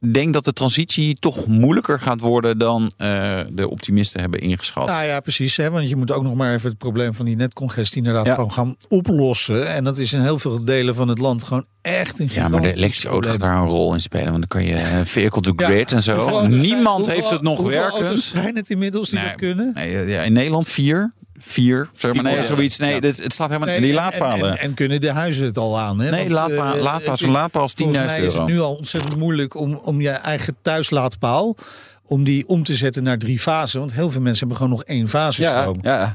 ik 0.00 0.14
denk 0.14 0.32
dat 0.32 0.44
de 0.44 0.52
transitie 0.52 1.16
toch 1.18 1.46
moeilijker 1.46 2.00
gaat 2.00 2.20
worden 2.20 2.58
dan 2.58 2.92
eh, 2.96 3.40
de 3.50 3.70
optimisten 3.70 4.20
hebben 4.20 4.40
ingeschat. 4.40 4.86
Nou 4.86 5.04
ja, 5.04 5.20
precies. 5.20 5.56
Hè? 5.56 5.70
Want 5.70 5.88
je 5.88 5.96
moet 5.96 6.12
ook 6.12 6.22
nog 6.22 6.34
maar 6.34 6.54
even 6.54 6.68
het 6.68 6.78
probleem 6.78 7.14
van 7.14 7.24
die 7.24 7.36
netcongestie 7.36 7.96
inderdaad 7.98 8.26
Ja. 8.26 8.37
Gewoon 8.38 8.52
gaan 8.52 8.76
oplossen. 8.88 9.68
En 9.74 9.84
dat 9.84 9.98
is 9.98 10.12
in 10.12 10.20
heel 10.20 10.38
veel 10.38 10.64
delen 10.64 10.94
van 10.94 11.08
het 11.08 11.18
land 11.18 11.42
gewoon 11.42 11.64
echt 11.82 12.18
een 12.18 12.28
ja, 12.32 12.48
maar 12.48 12.60
de 12.62 12.74
elektrische 12.74 13.08
auto 13.08 13.30
gaat 13.30 13.38
daar 13.40 13.56
een 13.56 13.66
rol 13.68 13.94
in 13.94 14.00
spelen. 14.00 14.26
Want 14.30 14.38
dan 14.38 14.48
kan 14.48 14.64
je 14.64 14.74
eh, 14.74 15.00
vehicle 15.04 15.40
to 15.42 15.52
Ja, 15.56 15.66
grid 15.66 15.92
en 15.92 16.02
zo. 16.02 16.46
Niemand 16.46 16.96
hoeveel- 16.96 17.14
heeft 17.14 17.30
het 17.30 17.42
nog 17.42 17.60
werkend. 17.60 18.02
auto's 18.02 18.28
zijn 18.28 18.56
het 18.56 18.70
inmiddels 18.70 19.08
die 19.10 19.18
Nee. 19.18 19.28
dat 19.28 19.36
kunnen? 19.36 19.70
Nee, 19.74 20.06
ja, 20.06 20.22
in 20.22 20.32
Nederland 20.32 20.68
vier. 20.68 21.12
Vier, 21.40 21.88
zeg 21.92 22.14
maar. 22.14 22.22
Nee, 22.22 22.42
zoiets. 22.42 22.78
Nee, 22.78 22.94
ja. 22.94 23.00
dit- 23.00 23.22
het 23.22 23.32
slaat 23.32 23.48
helemaal 23.48 23.68
Nee, 23.68 23.80
die 23.80 23.88
en- 23.88 23.94
laadpalen. 23.94 24.50
En, 24.50 24.58
en, 24.58 24.74
kunnen 24.74 25.00
de 25.00 25.12
huizen 25.12 25.46
het 25.46 25.56
al 25.58 25.78
aan? 25.78 26.00
Hè? 26.00 26.10
nee, 26.10 26.18
Want, 26.20 26.30
laadpaal, 26.30 26.74
eh, 26.74 26.82
laadpaal, 26.82 27.16
zo'n 27.16 27.28
is- 27.28 27.34
laadpaal 27.34 27.64
is 27.64 27.72
10.000 27.74 27.84
Volgens 28.10 28.12
mij 28.18 28.26
is 28.26 28.32
euro. 28.32 28.44
het 28.46 28.54
nu 28.54 28.60
al 28.60 28.74
ontzettend 28.74 29.16
moeilijk 29.16 29.54
om, 29.54 29.74
om 29.74 30.00
je 30.00 30.10
eigen 30.10 30.56
thuislaadpaal... 30.62 31.56
om 32.04 32.24
die 32.24 32.48
om 32.48 32.62
te 32.62 32.74
zetten 32.74 33.02
naar 33.02 33.18
drie 33.18 33.38
fasen. 33.38 33.80
Want 33.80 33.92
heel 33.92 34.10
veel 34.10 34.20
mensen 34.20 34.38
hebben 34.38 34.56
gewoon 34.56 34.72
nog 34.72 34.84
één 34.84 35.08
fase 35.08 35.44
stroom. 35.44 35.78
ja. 35.82 35.98
Ja, 36.00 36.14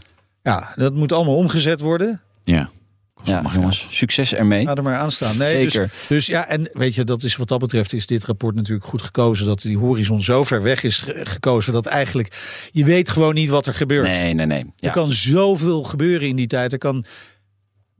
dat 0.76 0.94
moet 0.94 1.12
allemaal 1.12 1.36
omgezet 1.36 1.80
worden. 1.80 2.22
Ja. 2.44 2.70
ja 3.24 3.42
jongens, 3.54 3.88
succes 3.90 4.34
ermee. 4.34 4.66
Ga 4.66 4.76
er 4.76 4.84
maar 4.84 4.98
aan 4.98 5.12
staan. 5.12 5.38
Nee, 5.38 5.70
Zeker. 5.70 5.82
Dus, 5.90 6.08
dus 6.08 6.26
ja, 6.26 6.48
en 6.48 6.70
weet 6.74 6.96
je, 6.96 7.04
dat 7.04 7.24
is 7.24 7.36
wat 7.36 7.48
dat 7.48 7.60
betreft 7.60 7.94
is 7.94 8.08
dit 8.08 8.24
rapport 8.26 8.56
natuurlijk 8.56 8.86
goed 8.88 9.02
gekozen. 9.02 9.46
Dat 9.46 9.62
die 9.62 9.78
horizon 9.78 10.22
zo 10.22 10.44
ver 10.44 10.62
weg 10.64 10.84
is 10.84 10.98
ge- 10.98 11.22
gekozen 11.24 11.74
dat 11.74 11.86
eigenlijk 11.86 12.68
je 12.72 12.86
weet 12.86 13.10
gewoon 13.10 13.34
niet 13.34 13.50
wat 13.50 13.66
er 13.66 13.74
gebeurt. 13.74 14.08
Nee, 14.08 14.34
nee, 14.34 14.46
nee. 14.46 14.60
Er 14.60 14.72
Ja. 14.76 14.90
kan 14.90 15.12
zoveel 15.12 15.84
gebeuren 15.84 16.28
in 16.28 16.36
die 16.36 16.48
tijd. 16.48 16.72
Er 16.72 16.78
kan 16.78 17.06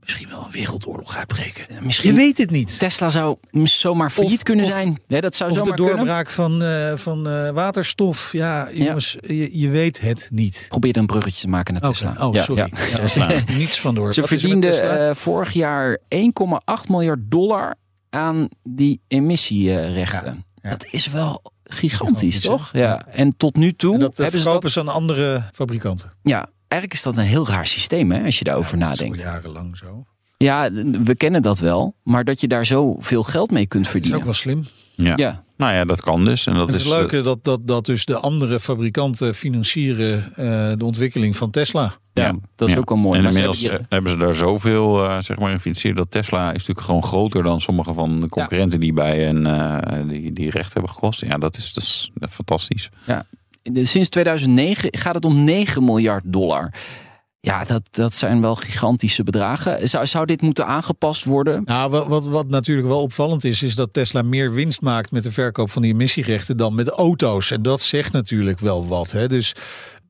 misschien 0.04 0.28
wel 0.28 0.44
een 0.44 0.50
wereldoorlog 0.50 1.16
uitbreken. 1.16 1.66
Misschien 1.82 2.10
Je 2.10 2.16
weet 2.16 2.38
het 2.38 2.50
niet. 2.50 2.78
Tesla 2.78 3.08
zou 3.08 3.36
zomaar 3.64 4.10
failliet 4.10 4.36
Of- 4.36 4.42
kunnen 4.42 4.64
of- 4.64 4.70
zijn. 4.70 4.98
Nee, 5.08 5.20
dat 5.20 5.34
zou 5.34 5.50
Of 5.50 5.56
de 5.56 5.62
zomaar 5.62 5.76
kunnen. 5.78 5.96
doorbraak 5.96 6.30
van, 6.30 6.62
eh, 6.62 6.92
van 6.96 7.28
eh, 7.28 7.50
waterstof. 7.50 8.32
Ja, 8.32 8.68
jongens, 8.72 9.16
Je, 9.20 9.58
je 9.60 9.68
weet 9.68 10.00
het 10.00 10.28
niet. 10.32 10.66
Probeer 10.68 10.96
een 10.96 11.06
bruggetje 11.06 11.40
te 11.40 11.48
maken 11.48 11.74
naar 11.74 11.82
Oké, 11.82 11.92
Tesla. 11.92 12.26
Oh, 12.26 12.34
Ja, 12.34 12.42
sorry. 12.42 12.60
ja. 12.72 12.84
Ja, 12.90 12.96
daar 12.96 13.08
sta 13.08 13.28
ik 13.30 13.56
niets 13.56 13.80
van 13.80 13.94
door. 13.94 14.12
Ze 14.12 14.20
Wat 14.20 14.30
er 14.30 14.60
Tesla? 14.60 14.96
eh, 15.08 15.14
vorig 15.14 15.52
jaar 15.52 15.98
1,8 16.08 16.88
miljard 16.88 17.20
dollar 17.30 17.74
aan 18.10 18.48
die 18.62 19.00
emissierechten. 19.08 20.44
Ja. 20.62 20.70
Dat 20.70 20.86
is 20.90 21.06
wel 21.06 21.42
gigantisch, 21.64 22.40
toch? 22.40 22.70
Ja. 22.72 23.06
En 23.06 23.36
tot 23.36 23.56
nu 23.56 23.72
toe 23.72 23.94
En 23.94 24.00
dat 24.00 24.16
hebben 24.16 24.26
ze 24.26 24.32
dat... 24.32 24.42
verkopen 24.44 24.70
ze 24.70 24.80
aan 24.80 24.88
andere 24.88 25.42
fabrikanten. 25.52 26.12
Ja, 26.22 26.46
eigenlijk 26.74 26.92
is 26.92 27.02
dat 27.02 27.16
een 27.16 27.24
heel 27.24 27.48
raar 27.48 27.66
systeem, 27.66 28.10
hè, 28.12 28.24
als 28.24 28.38
je 28.38 28.44
daarover 28.44 28.78
Ja, 28.78 28.84
dat 28.84 28.92
is 28.94 29.00
al 29.00 29.06
nadenkt. 29.06 29.24
jarenlang 29.28 29.76
zo. 29.76 30.04
Ja, 30.36 30.70
we 31.04 31.14
kennen 31.14 31.42
dat 31.42 31.58
wel. 31.58 31.94
Maar 32.02 32.24
dat 32.24 32.40
je 32.40 32.48
daar 32.48 32.66
zoveel 32.66 33.22
geld 33.22 33.50
mee 33.50 33.66
kunt 33.66 33.86
Het 33.86 33.94
is 33.94 34.00
verdienen. 34.00 34.18
ook 34.18 34.24
wel 34.24 34.34
slim. 34.34 34.64
Ja. 34.96 35.12
Ja, 35.16 35.44
Nou 35.56 35.72
ja, 35.74 35.84
dat 35.84 36.00
kan 36.00 36.24
dus. 36.24 36.46
En 36.46 36.54
dat 36.54 36.66
Het 36.66 36.76
is 36.76 36.84
is 36.84 36.88
het 36.90 36.98
leuke 36.98 37.22
dat, 37.22 37.44
dat, 37.44 37.66
dat 37.66 37.84
dus 37.86 38.04
de 38.04 38.16
andere 38.18 38.60
fabrikanten 38.60 39.34
financieren 39.34 40.24
eh, 40.34 40.72
de 40.78 40.84
ontwikkeling 40.84 41.36
van 41.36 41.50
Tesla. 41.50 41.94
ja, 42.12 42.24
Ja. 42.24 42.34
dat 42.56 42.68
is 42.68 42.74
Ja. 42.74 42.80
ook 42.80 42.88
wel 42.88 42.98
mooi. 42.98 43.16
En 43.18 43.22
Maar 43.24 43.32
ze 43.32 43.38
inmiddels 43.38 43.62
hebben 43.62 43.80
eh, 43.80 43.86
hier- 43.88 43.94
hebben 43.94 44.10
ze 44.12 44.18
daar 44.18 44.34
zoveel 44.34 45.04
eh, 45.04 45.20
zeg 45.20 45.38
maar, 45.38 45.48
in 45.50 45.56
gefinancierd 45.56 45.96
dat 45.96 46.10
Tesla 46.10 46.46
is 46.46 46.52
natuurlijk 46.58 46.86
gewoon 46.86 47.02
groter 47.02 47.42
dan 47.42 47.60
sommige 47.60 47.92
van 47.92 48.20
de 48.20 48.28
concurrenten 48.28 48.80
die 48.80 48.92
bij 48.92 49.18
hen 49.24 49.46
eh, 49.46 50.08
die, 50.08 50.32
die 50.32 50.50
recht 50.50 50.72
hebben 50.72 50.92
gekost. 50.92 51.20
Ja, 51.20 51.38
dat 51.38 51.56
is, 51.56 51.72
dat 51.72 51.82
is 51.82 52.10
dat 52.14 52.28
is 52.28 52.34
fantastisch. 52.34 52.90
de- 53.06 53.24
sinds 53.72 54.08
2009 54.08 54.88
gaat 54.98 55.14
het 55.14 55.24
om 55.24 55.44
9 55.44 55.84
miljard 55.84 56.22
dollar. 56.26 56.72
Ja, 57.44 57.64
dat, 57.64 57.82
dat 57.90 58.14
zijn 58.14 58.40
wel 58.40 58.54
gigantische 58.54 59.22
bedragen. 59.22 59.88
Zou, 59.88 60.06
zou 60.06 60.26
dit 60.26 60.40
moeten 60.40 60.66
aangepast 60.66 61.24
worden? 61.24 61.62
Nou, 61.64 61.90
wat, 62.08 62.26
wat, 62.26 62.48
natuurlijk 62.48 62.88
wel 62.88 63.02
opvallend 63.02 63.44
is, 63.44 63.62
is 63.62 63.74
dat 63.74 63.92
Tesla 63.92 64.22
meer 64.22 64.52
winst 64.52 64.80
maakt 64.80 65.10
met 65.10 65.22
de 65.22 65.32
verkoop 65.32 65.70
van 65.70 65.82
die 65.82 65.92
emissierechten 65.92 66.56
dan 66.56 66.74
met 66.74 66.88
auto's. 66.88 67.50
En 67.50 67.62
dat 67.62 67.80
zegt 67.80 68.12
natuurlijk 68.12 68.58
wel 68.58 68.86
wat. 68.86 69.10
Hè? 69.10 69.28
Dus 69.28 69.54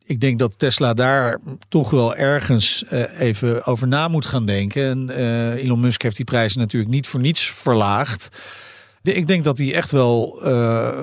ik 0.04 0.20
denk 0.20 0.38
dat 0.38 0.58
Tesla 0.58 0.94
daar 0.94 1.38
toch 1.68 1.90
wel 1.90 2.16
ergens 2.16 2.84
eh, 2.84 3.20
even 3.20 3.64
over 3.64 3.88
na 3.88 4.08
moet 4.08 4.26
gaan 4.26 4.46
denken. 4.46 4.90
En 4.90 5.10
eh, 5.10 5.64
Elon 5.64 5.80
Musk 5.80 6.02
heeft 6.02 6.16
die 6.16 6.24
prijzen 6.24 6.60
natuurlijk 6.60 6.92
niet 6.92 7.06
voor 7.06 7.20
niets 7.20 7.50
verlaagd. 7.50 8.28
Ik 9.02 9.26
denk 9.26 9.44
dat 9.44 9.58
hij 9.58 9.74
echt 9.74 9.90
wel, 9.90 10.42
eh, 10.42 10.98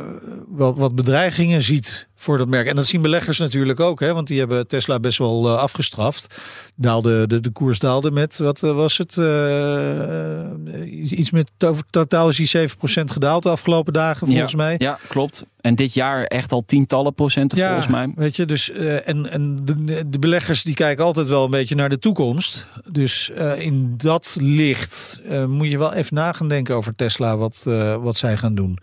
wel 0.49 0.75
wat 0.75 0.95
bedreigingen 0.95 1.61
ziet 1.61 2.07
voor 2.21 2.37
dat 2.37 2.47
merk. 2.47 2.67
En 2.67 2.75
dat 2.75 2.85
zien 2.85 3.01
beleggers 3.01 3.39
natuurlijk 3.39 3.79
ook, 3.79 3.99
hè, 3.99 4.13
want 4.13 4.27
die 4.27 4.39
hebben 4.39 4.67
Tesla 4.67 4.99
best 4.99 5.17
wel 5.17 5.47
eh, 5.47 5.57
afgestraft. 5.57 6.35
Daalde, 6.75 7.27
de, 7.27 7.39
de 7.39 7.49
koers 7.49 7.79
daalde 7.79 8.11
met, 8.11 8.37
wat 8.37 8.63
eh, 8.63 8.75
was 8.75 8.97
het? 8.97 9.17
Eh, 9.17 11.11
iets- 11.11 11.31
met 11.31 11.51
to- 11.57 11.77
totaal 11.89 12.29
is 12.29 12.35
die 12.35 12.47
7% 12.47 13.11
gedaald 13.11 13.43
de 13.43 13.49
afgelopen 13.49 13.93
dagen, 13.93 14.27
volgens 14.27 14.51
ja, 14.51 14.57
mij. 14.57 14.75
Ja, 14.77 14.97
klopt. 15.07 15.45
En 15.61 15.75
dit 15.75 15.93
jaar 15.93 16.23
echt 16.23 16.51
al 16.51 16.63
tientallen 16.65 17.13
procenten 17.13 17.57
volgens 17.57 17.87
mij. 17.87 18.11
Weet 18.15 18.35
je, 18.35 18.45
dus 18.45 18.71
en, 18.71 19.31
en 19.31 19.59
de, 19.63 20.09
de 20.09 20.19
beleggers 20.19 20.63
die 20.63 20.73
kijken 20.73 21.05
altijd 21.05 21.27
wel 21.27 21.43
een 21.43 21.51
beetje 21.51 21.75
naar 21.75 21.89
de 21.89 21.99
toekomst. 21.99 22.67
Dus 22.91 23.31
in 23.57 23.93
dat 23.97 24.37
licht 24.41 25.21
moet 25.47 25.69
je 25.69 25.77
wel 25.77 25.93
even 25.93 26.15
na 26.15 26.31
gaan 26.31 26.47
denken 26.47 26.75
over 26.75 26.95
Tesla, 26.95 27.37
wat, 27.37 27.63
wat 28.01 28.15
zij 28.15 28.37
gaan 28.37 28.55
doen. 28.55 28.79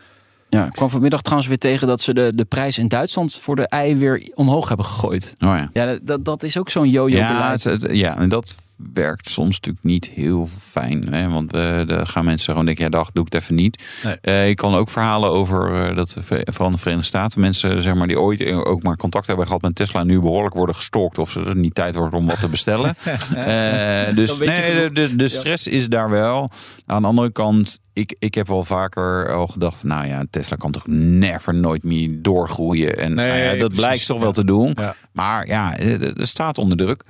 Ja, 0.50 0.66
ik 0.66 0.72
kwam 0.72 0.88
vanmiddag 0.90 1.20
trouwens 1.22 1.48
weer 1.48 1.58
tegen 1.58 1.86
dat 1.86 2.00
ze 2.00 2.14
de, 2.14 2.32
de 2.34 2.44
prijs 2.44 2.78
in 2.78 2.88
Duitsland 2.88 3.34
voor 3.34 3.56
de 3.56 3.66
ei 3.68 3.96
weer 3.96 4.30
omhoog 4.34 4.68
hebben 4.68 4.86
gegooid. 4.86 5.32
Oh 5.44 5.48
ja. 5.56 5.70
Ja, 5.72 5.98
dat, 6.02 6.24
dat 6.24 6.42
is 6.42 6.58
ook 6.58 6.70
zo'n 6.70 6.88
yo-yo 6.90 7.16
Ja, 7.16 7.32
beleid. 7.32 7.64
het- 7.64 7.82
het- 7.82 7.96
ja, 7.96 8.16
en 8.18 8.28
dat 8.28 8.54
werkt 8.92 9.30
soms 9.30 9.54
natuurlijk 9.54 9.84
niet 9.84 10.06
heel 10.06 10.48
fijn. 10.60 11.12
Hè? 11.12 11.28
Want 11.28 11.52
we 11.52 11.84
dan 11.86 12.06
gaan 12.06 12.24
mensen 12.24 12.50
gewoon 12.50 12.64
denken, 12.64 12.84
ja 12.84 12.90
dag, 12.90 13.10
doe 13.12 13.26
ik 13.26 13.32
het 13.32 13.42
even 13.42 13.54
niet. 13.54 13.82
Nee. 14.04 14.16
Eh, 14.20 14.48
ik 14.48 14.56
kan 14.56 14.74
ook 14.74 14.90
verhalen 14.90 15.30
over 15.30 15.88
eh, 15.88 15.96
dat 15.96 16.16
vooral 16.18 16.66
in 16.66 16.72
de 16.72 16.78
Verenigde 16.78 17.06
Staten 17.06 17.40
mensen 17.40 17.82
zeg 17.82 17.94
maar, 17.94 18.06
die 18.06 18.20
ooit 18.20 18.40
eh, 18.40 18.58
ook 18.58 18.82
maar 18.82 18.96
contact 18.96 19.26
hebben 19.26 19.46
gehad 19.46 19.62
met 19.62 19.74
Tesla 19.74 20.04
nu 20.04 20.20
behoorlijk 20.20 20.54
worden 20.54 20.74
gestalkt 20.74 21.18
of 21.18 21.30
ze 21.30 21.44
er 21.44 21.56
niet 21.56 21.74
tijd 21.74 21.94
wordt 21.94 22.14
om 22.14 22.26
wat 22.26 22.40
te 22.40 22.48
bestellen. 22.48 22.96
Eh, 23.34 24.14
dus 24.14 24.38
nee, 24.38 24.74
de, 24.74 24.90
de, 24.92 25.16
de 25.16 25.28
stress 25.28 25.66
is 25.66 25.88
daar 25.88 26.10
wel. 26.10 26.50
Aan 26.86 27.02
de 27.02 27.08
andere 27.08 27.32
kant, 27.32 27.78
ik, 27.92 28.16
ik 28.18 28.34
heb 28.34 28.48
wel 28.48 28.64
vaker 28.64 29.34
al 29.34 29.46
gedacht, 29.46 29.84
nou 29.84 30.06
ja, 30.06 30.24
Tesla 30.30 30.56
kan 30.56 30.72
toch 30.72 30.86
never 30.86 31.54
nooit 31.54 31.84
meer 31.84 32.22
doorgroeien. 32.22 32.98
En 32.98 33.14
Nee, 33.14 33.28
nou 33.28 33.38
ja, 33.38 33.48
dat 33.48 33.58
precies, 33.58 33.76
blijkt 33.76 34.06
toch 34.06 34.20
wel 34.20 34.32
te 34.32 34.44
doen. 34.44 34.72
Ja. 34.76 34.94
Maar 35.12 35.46
ja, 35.46 35.78
er 35.78 36.26
staat 36.26 36.58
onder 36.58 36.76
druk. 36.76 37.04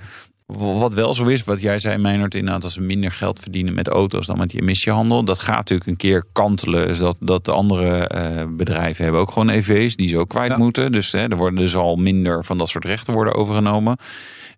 Wat 0.57 0.95
wel 0.95 1.15
zo 1.15 1.25
is, 1.25 1.45
wat 1.45 1.61
jij 1.61 1.79
zei, 1.79 1.99
Meijnerd, 1.99 2.35
inderdaad, 2.35 2.65
als 2.65 2.77
we 2.77 2.83
minder 2.83 3.13
geld 3.13 3.41
verdienen 3.41 3.75
met 3.75 3.89
auto's 3.89 4.27
dan 4.27 4.39
met 4.39 4.51
die 4.51 4.61
emissiehandel. 4.61 5.25
Dat 5.25 5.39
gaat 5.39 5.57
natuurlijk 5.57 5.91
een 5.91 5.97
keer 5.97 6.25
kantelen. 6.33 6.87
Dus 6.87 6.99
dat, 6.99 7.17
dat 7.21 7.45
de 7.45 7.53
andere 7.53 8.07
eh, 8.09 8.45
bedrijven 8.49 9.03
hebben 9.05 9.21
ook 9.21 9.31
gewoon 9.31 9.49
EV's 9.49 9.97
die 9.97 10.09
ze 10.09 10.19
ook 10.19 10.29
kwijt 10.29 10.51
Ja. 10.51 10.57
moeten. 10.59 10.93
Dus 10.93 11.13
hè, 11.13 11.29
er 11.31 11.37
worden 11.37 11.59
dus 11.59 11.77
al 11.77 11.97
minder 11.97 12.45
van 12.45 12.59
dat 12.59 12.69
soort 12.69 12.85
rechten 12.85 13.13
worden 13.15 13.35
overgenomen. 13.35 13.97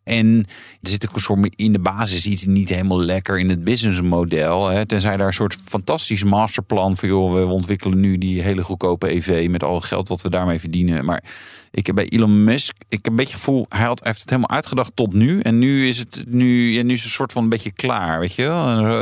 En 0.05 0.47
er 0.81 0.89
zit 0.91 1.09
ook 1.09 1.15
een 1.15 1.21
soort 1.21 1.55
in 1.57 1.73
de 1.73 1.79
basis 1.79 2.27
iets 2.27 2.45
niet 2.45 2.69
helemaal 2.69 3.01
lekker 3.01 3.39
in 3.39 3.49
het 3.49 3.65
businessmodel. 3.65 4.69
Hè. 4.69 4.87
Tenzij 4.87 5.17
daar 5.17 5.27
een 5.27 5.33
soort 5.33 5.57
fantastisch 5.65 6.25
masterplan 6.25 6.97
van 6.97 7.09
joh, 7.09 7.35
we 7.35 7.45
ontwikkelen 7.45 8.01
nu 8.01 8.19
die 8.19 8.43
hele 8.43 8.63
goedkope 8.63 9.09
EV 9.15 9.47
met 9.51 9.63
al 9.65 9.75
het 9.75 9.85
geld 9.85 10.09
wat 10.09 10.23
we 10.23 10.31
daarmee 10.31 10.61
verdienen. 10.61 11.05
Maar 11.05 11.25
ik 11.71 11.87
heb 11.87 11.95
bij 11.95 12.09
Elon 12.09 12.45
Musk, 12.45 12.77
ik 12.89 13.05
heb 13.05 13.07
een 13.07 13.17
beetje 13.17 13.35
gevoel, 13.35 13.67
hij, 13.69 13.87
had, 13.87 14.05
heeft 14.05 14.21
het 14.21 14.31
helemaal 14.31 14.51
uitgedacht 14.51 14.91
tot 14.95 15.13
nu. 15.13 15.41
En 15.41 15.59
nu 15.59 15.89
is 15.89 15.99
het 15.99 16.25
nu, 16.27 16.71
ja, 16.73 16.83
nu 16.83 16.93
is 16.93 17.05
een 17.05 17.11
soort 17.11 17.33
van 17.33 17.43
een 17.43 17.49
beetje 17.49 17.73
klaar, 17.73 18.21
weet 18.21 18.35
je. 18.35 18.43
En, 18.45 18.87
eh, 18.87 19.01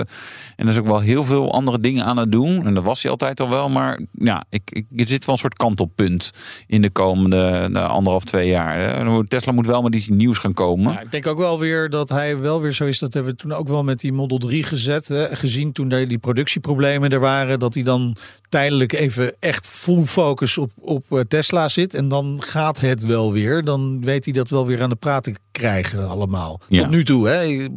en 0.56 0.66
er 0.66 0.68
is 0.68 0.76
ook 0.76 0.86
wel 0.86 1.00
heel 1.00 1.24
veel 1.24 1.52
andere 1.52 1.80
dingen 1.80 2.04
aan 2.04 2.16
het 2.16 2.32
doen. 2.32 2.66
En 2.66 2.74
dat 2.74 2.84
was 2.84 3.02
hij 3.02 3.10
altijd 3.10 3.40
al 3.40 3.48
wel. 3.48 3.68
Maar 3.68 4.00
ja, 4.12 4.44
ik, 4.50 4.62
ik, 4.72 4.86
er 4.96 5.06
zit 5.06 5.24
wel 5.24 5.34
een 5.34 5.40
soort 5.40 5.56
kantelpunt 5.56 6.30
in 6.66 6.82
de 6.82 6.90
komende 6.90 7.68
nou, 7.70 7.88
anderhalf, 7.90 8.24
twee 8.24 8.48
jaar. 8.48 9.24
Tesla 9.24 9.52
moet 9.52 9.66
wel 9.66 9.82
met 9.82 9.94
iets 9.94 10.08
nieuws 10.08 10.38
gaan 10.38 10.54
komen. 10.54 10.92
Ja, 10.92 11.00
ik 11.00 11.10
denk 11.10 11.26
ook 11.26 11.38
wel 11.38 11.58
weer 11.58 11.90
dat 11.90 12.08
hij 12.08 12.38
wel 12.38 12.60
weer 12.60 12.72
zo 12.72 12.84
is. 12.84 12.98
Dat 12.98 13.14
hebben 13.14 13.32
we 13.32 13.38
toen 13.38 13.52
ook 13.52 13.68
wel 13.68 13.84
met 13.84 14.00
die 14.00 14.12
Model 14.12 14.38
3 14.38 14.62
gezet. 14.62 15.08
Hè, 15.08 15.36
gezien 15.36 15.72
toen 15.72 15.88
die 15.88 16.18
productieproblemen 16.18 17.10
er 17.10 17.20
waren. 17.20 17.58
Dat 17.58 17.74
hij 17.74 17.82
dan 17.82 18.16
tijdelijk 18.48 18.92
even 18.92 19.34
echt 19.40 19.68
full 19.68 20.04
focus 20.04 20.58
op, 20.58 20.70
op 20.80 21.04
eh, 21.08 21.20
Tesla 21.20 21.68
zit. 21.68 21.94
En 21.94 22.08
dan 22.08 22.36
gaat 22.40 22.57
het 22.66 23.02
wel 23.02 23.32
weer. 23.32 23.64
Dan 23.64 24.04
weet 24.04 24.24
hij 24.24 24.34
dat 24.34 24.50
wel 24.50 24.66
weer 24.66 24.82
aan 24.82 24.88
de 24.88 24.96
praten 24.96 25.36
krijgen 25.52 26.08
allemaal. 26.08 26.60
Ja. 26.68 26.82
Tot 26.82 26.90
nu 26.90 27.04
toe. 27.04 27.28
Hè. 27.28 27.42
Ik 27.42 27.70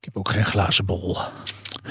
heb 0.00 0.16
ook 0.16 0.30
geen 0.30 0.46
glazen 0.46 0.84
bol. 0.84 1.16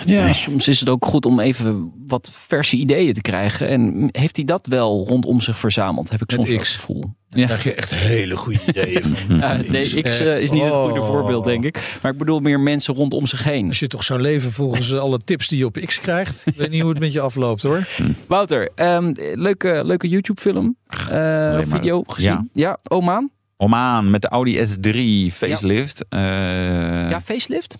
Ja, 0.06 0.34
soms 0.34 0.68
is 0.68 0.80
het 0.80 0.90
ook 0.90 1.06
goed 1.06 1.26
om 1.26 1.40
even 1.40 1.92
wat 2.08 2.30
verse 2.32 2.76
ideeën 2.76 3.14
te 3.14 3.22
krijgen. 3.22 3.68
En 3.68 4.10
heeft 4.12 4.36
hij 4.36 4.46
dat 4.46 4.68
wel 4.68 5.06
rondom 5.08 5.42
zich 5.42 5.58
verzameld? 5.60 6.10
Heb 6.10 6.22
ik 6.22 6.32
soms 6.32 6.50
het 6.50 6.68
gevoel. 6.68 7.02
Daar 7.30 7.40
Ja. 7.40 7.46
krijg 7.46 7.64
je 7.64 7.74
echt 7.74 7.90
hele 7.94 8.38
goede 8.38 8.60
ideeën 8.68 9.04
van. 9.04 9.38
Ja, 9.38 9.58
nee, 9.68 10.02
X 10.02 10.20
eh, 10.20 10.42
is 10.42 10.52
niet 10.52 10.64
het 10.64 10.74
goede 10.74 11.00
Oh. 11.00 11.08
voorbeeld, 11.08 11.46
denk 11.46 11.64
ik. 11.64 11.98
Maar 12.02 12.12
ik 12.12 12.18
bedoel 12.18 12.40
meer 12.40 12.60
mensen 12.60 12.94
rondom 12.94 13.26
zich 13.28 13.44
heen. 13.44 13.68
Als 13.68 13.80
je 13.80 13.88
toch 13.88 14.04
zou 14.04 14.22
leven 14.22 14.52
volgens 14.52 14.94
alle 15.06 15.18
tips 15.18 15.48
die 15.48 15.58
je 15.58 15.66
op 15.66 15.78
X 15.86 16.00
krijgt. 16.00 16.42
Ik 16.46 16.56
weet 16.56 16.70
niet 16.70 16.82
hoe 16.82 16.90
het 16.90 17.00
met 17.00 17.14
je 17.14 17.20
afloopt 17.22 17.62
hoor. 17.62 17.88
Wouter, 18.28 18.70
ehm, 18.76 19.14
leuke, 19.34 19.82
leuke 19.86 20.08
YouTube-film, 20.10 20.76
eh, 20.88 20.98
maar- 21.10 21.68
video 21.68 22.04
gezien. 22.08 22.50
Ja, 22.54 22.78
Oman. 22.88 23.30
Omaan 23.58 24.10
met 24.10 24.22
de 24.22 24.28
Audi 24.28 24.58
S3 24.58 25.32
facelift. 25.34 26.06
Eh, 26.10 26.20
Ja, 27.10 27.22
facelift. 27.22 27.76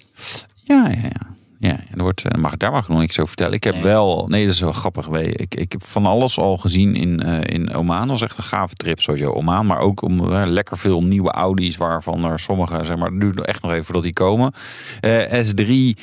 Ja, 0.64 0.88
ja, 0.90 1.02
ja. 1.02 1.30
Ja, 1.64 1.70
en 1.72 1.96
er 1.98 2.04
wordt, 2.04 2.24
eh, 2.26 2.42
mag, 2.42 2.58
daar 2.58 2.72
mag 2.72 2.82
ik 2.84 2.88
nog 2.90 3.00
niks 3.00 3.16
over 3.16 3.28
vertellen. 3.28 3.54
Ik 3.54 3.64
heb 3.64 3.74
Nee. 3.74 3.84
wel, 3.84 4.26
nee, 4.28 4.44
dat 4.46 4.54
is 4.54 4.60
wel 4.60 4.72
grappig. 4.72 5.08
Ik, 5.08 5.56
ik 5.56 5.72
heb 5.72 5.84
van 5.84 6.06
alles 6.06 6.38
al 6.40 6.58
gezien 6.58 6.96
in, 6.96 7.20
eh 7.20 7.56
in 7.56 7.74
Oman. 7.74 8.00
Dat 8.02 8.10
was 8.10 8.22
echt 8.22 8.38
een 8.38 8.44
gave 8.44 8.76
trip, 8.76 9.00
sowieso 9.02 9.32
Oman. 9.32 9.66
Maar 9.66 9.80
ook 9.80 10.02
om 10.02 10.32
eh, 10.34 10.42
lekker 10.46 10.78
veel 10.78 11.04
nieuwe 11.04 11.32
Audi's, 11.32 11.78
waarvan 11.78 12.26
er 12.26 12.40
sommige, 12.40 12.86
zeg 12.86 12.98
maar, 12.98 13.18
duurt 13.20 13.42
echt 13.46 13.62
nog 13.62 13.72
even 13.72 13.86
voordat 13.86 14.04
die 14.04 14.14
komen. 14.14 14.52
Eh, 15.00 15.44
S3, 15.44 15.98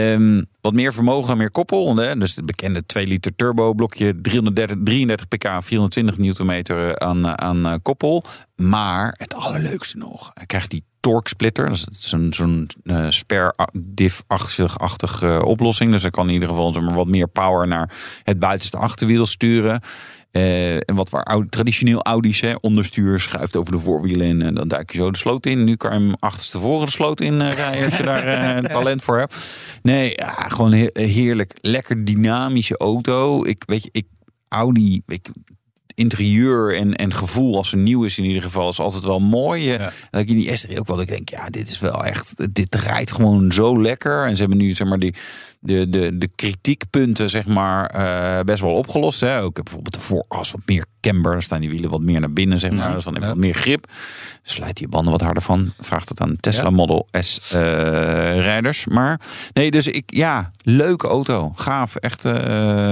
ehm, 0.00 0.42
wat 0.60 0.72
meer 0.72 0.94
vermogen, 0.94 1.36
meer 1.36 1.50
koppel. 1.50 1.96
Hè? 1.96 2.18
Dus 2.18 2.36
het 2.36 2.46
bekende 2.46 2.86
2 2.86 3.06
liter 3.06 3.36
turbo 3.36 3.72
blokje, 3.72 4.20
330, 4.20 4.76
33 4.84 5.28
pk, 5.28 5.62
420 5.62 6.18
newtonmeter 6.18 6.98
aan, 6.98 7.26
eh, 7.26 7.32
aan 7.32 7.66
eh, 7.66 7.74
koppel. 7.82 8.24
Maar 8.56 9.14
het 9.16 9.34
allerleukste 9.34 9.96
nog, 9.96 10.30
hij 10.34 10.46
krijgt 10.46 10.70
die 10.70 10.84
torque 11.02 11.28
splitter. 11.28 11.68
Dat 11.68 11.88
is 11.90 12.08
zo'n 12.08 12.32
zo'n 12.32 12.68
eh, 12.84 13.06
spare 13.08 13.54
diff-achtige 13.72 15.26
eh, 15.26 15.44
oplossing. 15.44 15.92
Dus 15.92 16.02
hij 16.02 16.10
kan 16.10 16.26
in 16.26 16.32
ieder 16.32 16.48
geval 16.48 16.72
zeg 16.72 16.82
maar, 16.82 16.94
wat 16.94 17.06
meer 17.06 17.28
power 17.28 17.68
naar 17.68 17.94
het 18.22 18.38
buitenste 18.38 18.76
achterwiel 18.76 19.26
sturen. 19.26 19.80
Eh, 20.32 20.74
en 20.74 20.94
wat 20.94 21.10
waar 21.10 21.22
oud, 21.22 21.50
traditioneel 21.50 22.02
Audi's, 22.02 22.40
hè, 22.40 22.54
onderstuur 22.60 23.20
schuift 23.20 23.56
over 23.56 23.72
de 23.72 23.78
voorwielen 23.78 24.26
en 24.26 24.48
eh, 24.48 24.54
dan 24.54 24.68
duik 24.68 24.90
je 24.92 24.96
zo 24.98 25.10
de 25.10 25.18
sloot 25.18 25.46
in. 25.46 25.64
Nu 25.64 25.76
kan 25.76 25.92
je 25.92 25.98
hem 26.06 26.14
achterstevoren 26.18 26.84
de 26.86 26.90
sloot 26.92 27.20
in 27.20 27.40
eh, 27.40 27.52
rijden 27.52 27.84
als 27.84 27.96
je 27.96 28.02
daar 28.02 28.62
talent 28.72 29.02
voor 29.02 29.18
hebt. 29.18 29.34
Nee, 29.82 30.12
ja, 30.16 30.32
gewoon 30.48 30.72
he- 30.72 30.90
heerlijk, 30.92 31.54
lekker 31.60 32.04
dynamische 32.04 32.76
auto. 32.76 33.44
Ik 33.44 33.62
weet 33.66 33.82
je, 33.82 33.88
ik 33.92 34.06
Audi, 34.48 35.02
ik, 35.06 35.28
interieur 35.94 36.76
en, 36.76 36.94
en 36.96 37.14
gevoel 37.14 37.56
als 37.56 37.68
ze 37.68 37.76
nieuw 37.76 38.04
is 38.04 38.18
in 38.18 38.24
ieder 38.24 38.42
geval 38.42 38.68
is 38.68 38.80
altijd 38.80 39.04
wel 39.04 39.20
mooi. 39.20 39.62
Ja. 39.62 39.92
Dat 40.10 40.20
ik 40.20 40.28
in 40.28 40.38
die 40.38 40.66
S3 40.66 40.78
ook 40.78 40.86
wel, 40.86 41.00
ik 41.00 41.08
denk, 41.08 41.28
ja, 41.28 41.46
dit 41.50 41.68
is 41.70 41.80
wel 41.80 42.04
echt, 42.04 42.54
dit 42.54 42.74
rijdt 42.74 43.12
gewoon 43.12 43.52
zo 43.52 43.82
lekker. 43.82 44.26
En 44.26 44.34
ze 44.34 44.40
hebben 44.40 44.58
nu 44.58 44.74
zeg 44.74 44.88
maar 44.88 44.98
die, 44.98 45.14
de, 45.64 45.90
de, 45.90 46.18
de 46.18 46.28
kritiekpunten 46.36 47.30
zeg 47.30 47.46
maar 47.46 47.86
eh, 47.86 48.44
best 48.44 48.60
wel 48.62 48.72
opgelost. 48.72 49.20
Hè. 49.20 49.40
Ook 49.40 49.54
bijvoorbeeld 49.62 49.94
de 49.94 50.00
vooras 50.00 50.50
wat 50.50 50.60
meer 50.66 50.84
camber, 51.00 51.32
dan 51.32 51.42
staan 51.42 51.60
die 51.60 51.70
wielen 51.70 51.90
wat 51.90 52.00
meer 52.00 52.20
naar 52.20 52.32
binnen 52.32 52.58
zeg 52.58 52.70
maar. 52.70 52.88
Ja. 52.88 52.94
Dus 52.94 53.04
dan 53.04 53.12
heb 53.12 53.22
je 53.22 53.28
Ja. 53.28 53.34
wat 53.34 53.42
meer 53.44 53.54
grip. 53.54 53.86
Slijt 54.42 54.78
je 54.78 54.88
banden 54.88 55.12
wat 55.12 55.20
harder 55.20 55.42
van. 55.42 55.72
Vraagt 55.78 56.08
het 56.08 56.20
aan 56.20 56.36
Tesla 56.40 56.62
Ja. 56.62 56.70
Model 56.70 57.08
S 57.20 57.52
eh, 57.52 57.60
rijders. 58.40 58.86
Maar 58.86 59.20
nee, 59.52 59.70
dus 59.70 59.86
ik, 59.86 60.02
ja, 60.06 60.50
leuke 60.62 61.06
auto. 61.08 61.52
Gaaf, 61.56 61.96
echt. 61.96 62.24
eh, 62.24 62.32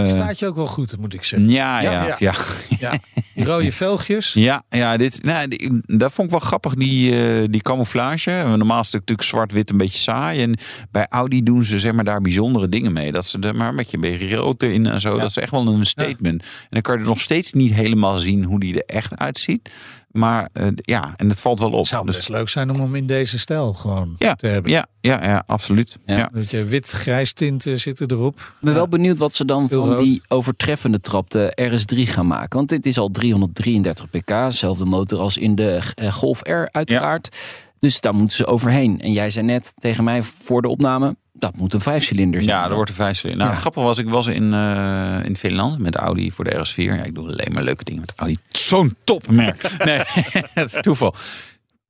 Staat 0.07 0.39
je 0.39 0.47
ook 0.47 0.55
wel 0.55 0.67
goed, 0.67 0.97
moet 1.01 1.15
ik 1.15 1.25
zeggen. 1.25 1.49
ja, 1.49 1.81
ja, 1.81 2.07
Ja, 2.19 2.35
ja. 2.79 2.93
Die 3.35 3.45
rode 3.45 3.73
velgjes. 3.73 4.33
Ja, 4.51 4.63
ja 4.69 4.97
dit, 4.97 5.23
nou, 5.23 5.49
die- 5.49 5.81
dat 5.99 6.13
vond 6.13 6.27
ik 6.27 6.39
wel 6.39 6.49
grappig, 6.49 6.75
die, 6.75 7.51
die 7.51 7.63
camouflage. 7.63 8.31
Normaal 8.57 8.81
is 8.81 8.85
het 8.85 8.93
natuurlijk 8.95 9.29
zwart-wit 9.29 9.71
een 9.71 9.77
beetje 9.77 9.99
saai. 9.99 10.43
En 10.43 10.59
bij 10.91 11.07
Audi 11.09 11.43
doen 11.43 11.63
ze 11.65 11.79
zeg 11.79 11.93
maar, 11.93 12.05
daar 12.05 12.21
dingen 12.69 12.93
mee. 12.93 13.13
Dat 13.13 13.27
ze 13.27 13.39
er 13.39 13.57
maar 13.57 13.69
een 13.69 13.77
beetje, 13.77 13.97
een 13.97 14.01
beetje 14.03 14.37
rood 14.37 14.63
in 14.63 14.87
en 14.87 15.01
zo. 15.01 15.15
Ja. 15.15 15.21
Dat 15.21 15.31
is 15.31 15.37
echt 15.37 15.51
wel 15.51 15.67
een 15.67 15.87
statement. 15.87 16.43
En 16.43 16.49
dan 16.71 16.81
kan 16.83 16.95
je 16.95 17.01
er 17.01 17.07
nog 17.07 17.21
steeds 17.21 17.53
niet 17.53 17.73
helemaal 17.73 18.19
zien 18.19 18.45
hoe 18.45 18.61
die 18.61 18.75
er 18.75 18.95
echt 18.97 19.17
uitziet. 19.19 19.71
Maar 20.11 20.49
eh, 20.53 20.67
ja, 20.75 21.15
en 21.17 21.29
het 21.29 21.41
valt 21.41 21.59
wel 21.59 21.71
op. 21.71 21.77
Het 21.79 21.87
zou 21.87 22.07
Dus- 22.07 22.17
best 22.17 22.29
leuk 22.29 22.49
zijn 22.49 22.71
om 22.71 22.81
hem 22.81 22.95
in 22.95 23.07
deze 23.07 23.39
stijl 23.39 23.73
gewoon 23.73 24.15
Ja, 24.19 24.35
te 24.35 24.47
hebben. 24.47 24.71
ja, 24.71 24.87
ja, 25.01 25.25
ja, 25.25 25.43
absoluut. 25.47 25.99
Ja. 26.07 26.17
Ja. 26.17 26.31
Dat 26.33 26.51
je 26.51 26.65
wit-grijs 26.65 27.33
tinten 27.33 27.81
zitten 27.81 28.11
erop. 28.11 28.39
Ik 28.39 28.45
ben 28.61 28.75
wel 28.75 28.89
benieuwd 28.89 29.19
wat 29.19 29.33
ze 29.35 29.45
dan 29.45 29.67
Heel 29.69 29.81
van 29.85 29.89
rood. 29.95 30.05
die 30.05 30.23
overtreffende 30.29 31.01
trap, 31.01 31.31
de 31.31 31.53
RS3, 31.63 32.07
gaan 32.13 32.27
maken. 32.27 32.57
Want 32.59 32.69
dit 32.69 32.87
is 32.87 32.99
al 32.99 33.11
333 33.11 34.11
pk, 34.11 34.27
dezelfde 34.27 34.85
motor 34.85 35.19
als 35.19 35.37
in 35.37 35.55
de 35.55 35.81
eh, 35.95 36.13
Golf 36.13 36.41
R 36.43 36.69
uiteraard. 36.71 37.37
Dus 37.79 38.01
daar 38.01 38.15
moeten 38.15 38.37
ze 38.37 38.47
overheen. 38.47 39.01
En 39.01 39.13
jij 39.13 39.31
zei 39.31 39.47
net 39.47 39.73
tegen 39.79 40.05
mij 40.05 40.23
voor 40.23 40.63
de 40.63 40.69
opname, 40.69 41.17
dat 41.41 41.57
moet 41.57 41.75
een 41.75 41.81
vijfcilinder 41.81 42.43
zijn. 42.43 42.57
Ja, 42.57 42.69
er 42.69 42.75
wordt 42.75 42.91
een 42.91 42.97
vijfcilinder. 42.97 43.45
Nou, 43.47 43.49
Ja. 43.49 43.55
het 43.55 43.61
grappige 43.61 43.87
was, 43.87 43.99
ik 43.99 44.09
was 44.09 44.27
in, 44.27 44.55
eh, 44.55 45.25
in 45.25 45.37
Finland 45.37 45.79
met 45.79 45.95
Audi 45.95 46.33
voor 46.33 46.45
de 46.45 46.55
RS4. 46.55 46.95
Ja, 46.97 47.03
ik 47.03 47.15
doe 47.15 47.29
alleen 47.29 47.53
maar 47.53 47.63
leuke 47.63 47.85
dingen 47.85 48.01
met 48.01 48.13
Audi. 48.17 48.37
Zo'n 48.49 48.97
topmerk. 49.05 49.71
nee, 49.85 50.03
dat 50.55 50.67
is 50.75 50.79
toeval. 50.81 51.15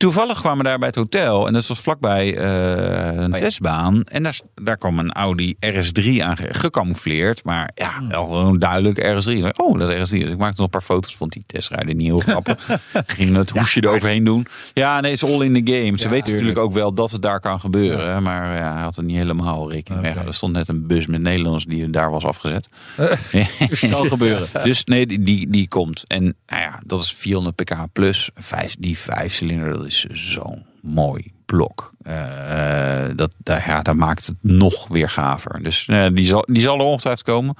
Toevallig 0.01 0.41
kwamen 0.41 0.59
we 0.59 0.65
daar 0.65 0.79
bij 0.79 0.87
het 0.87 0.97
hotel 0.97 1.47
en 1.47 1.53
dat 1.53 1.67
was 1.67 1.79
vlakbij 1.79 2.37
eh, 2.37 3.23
een 3.23 3.35
Oh 3.35 3.41
testbaan. 3.41 4.03
En 4.05 4.23
daar, 4.23 4.39
daar 4.55 4.77
kwam 4.77 4.99
een 4.99 5.13
Audi 5.13 5.55
RS3 5.67 6.19
aan 6.23 6.37
ge- 6.37 6.55
gecamoufleerd. 6.55 7.45
Maar 7.45 7.71
ja, 7.75 8.07
wel 8.09 8.25
gewoon 8.25 8.59
duidelijk 8.59 8.99
RS3. 8.99 9.31
Ik 9.33 9.43
dacht, 9.43 9.59
Oh, 9.59 9.79
dat 9.79 9.91
RS3. 9.91 9.97
Dus 9.99 10.13
ik 10.13 10.37
maakte 10.39 10.55
nog 10.57 10.65
een 10.65 10.69
paar 10.71 10.81
foto's, 10.81 11.17
vond 11.17 11.33
die 11.33 11.43
testrijder 11.47 11.95
niet 11.95 12.07
heel 12.07 12.19
grappig. 12.19 12.81
Ging 13.07 13.37
het 13.37 13.51
hoesje 13.51 13.83
eroverheen 13.85 14.25
doen. 14.25 14.47
Ja, 14.75 15.01
nee, 15.01 15.13
het 15.13 15.23
is 15.23 15.29
all 15.29 15.41
in 15.45 15.65
the 15.65 15.73
game. 15.73 15.99
Ze 15.99 16.05
Ja, 16.05 16.11
weten 16.11 16.31
natuurlijk 16.33 16.59
ook 16.59 16.73
wel 16.73 16.93
dat 16.95 17.11
het 17.11 17.23
daar 17.23 17.41
kan 17.41 17.61
gebeuren. 17.61 18.23
Maar 18.23 18.57
ja, 18.57 18.73
hij 18.73 18.83
had 18.83 18.97
er 18.97 19.05
niet 19.05 19.17
helemaal 19.17 19.71
rekening 19.73 20.03
mee. 20.03 20.13
Er 20.27 20.35
stond 20.35 20.53
net 20.53 20.69
een 20.69 20.87
bus 20.87 21.07
met 21.07 21.21
Nederlanders 21.21 21.65
die 21.65 21.91
daar 21.91 22.11
was 22.11 22.25
afgezet. 22.25 22.69
kan 23.91 24.07
gebeuren. 24.09 24.49
Dus 24.65 24.85
nee, 24.85 25.07
die, 25.07 25.23
die, 25.23 25.51
die 25.51 25.69
komt. 25.69 26.05
En 26.07 26.23
nou 26.47 26.63
ja, 26.63 26.81
dat 26.87 27.03
is 27.03 27.13
400 27.13 27.57
pk 27.57 27.75
plus. 27.93 28.31
Vijf, 28.35 28.75
die 28.79 28.99
vijfcilinder, 28.99 29.73
dat 29.73 29.87
is 29.91 30.07
zo'n 30.11 30.67
mooi 30.83 31.33
blok. 31.47 31.93
Eh, 32.03 33.05
dat, 33.17 33.35
ja, 33.45 33.83
dat 33.83 33.95
maakt 33.95 34.27
het 34.27 34.37
nog 34.41 34.89
weer 34.89 35.11
gaver. 35.11 35.63
Dus 35.63 35.87
eh, 35.87 36.09
die, 36.13 36.25
zal, 36.25 36.45
die 36.47 36.63
zal 36.63 36.79
er 36.79 36.85
ongetwijfeld 36.85 37.27
komen. 37.27 37.55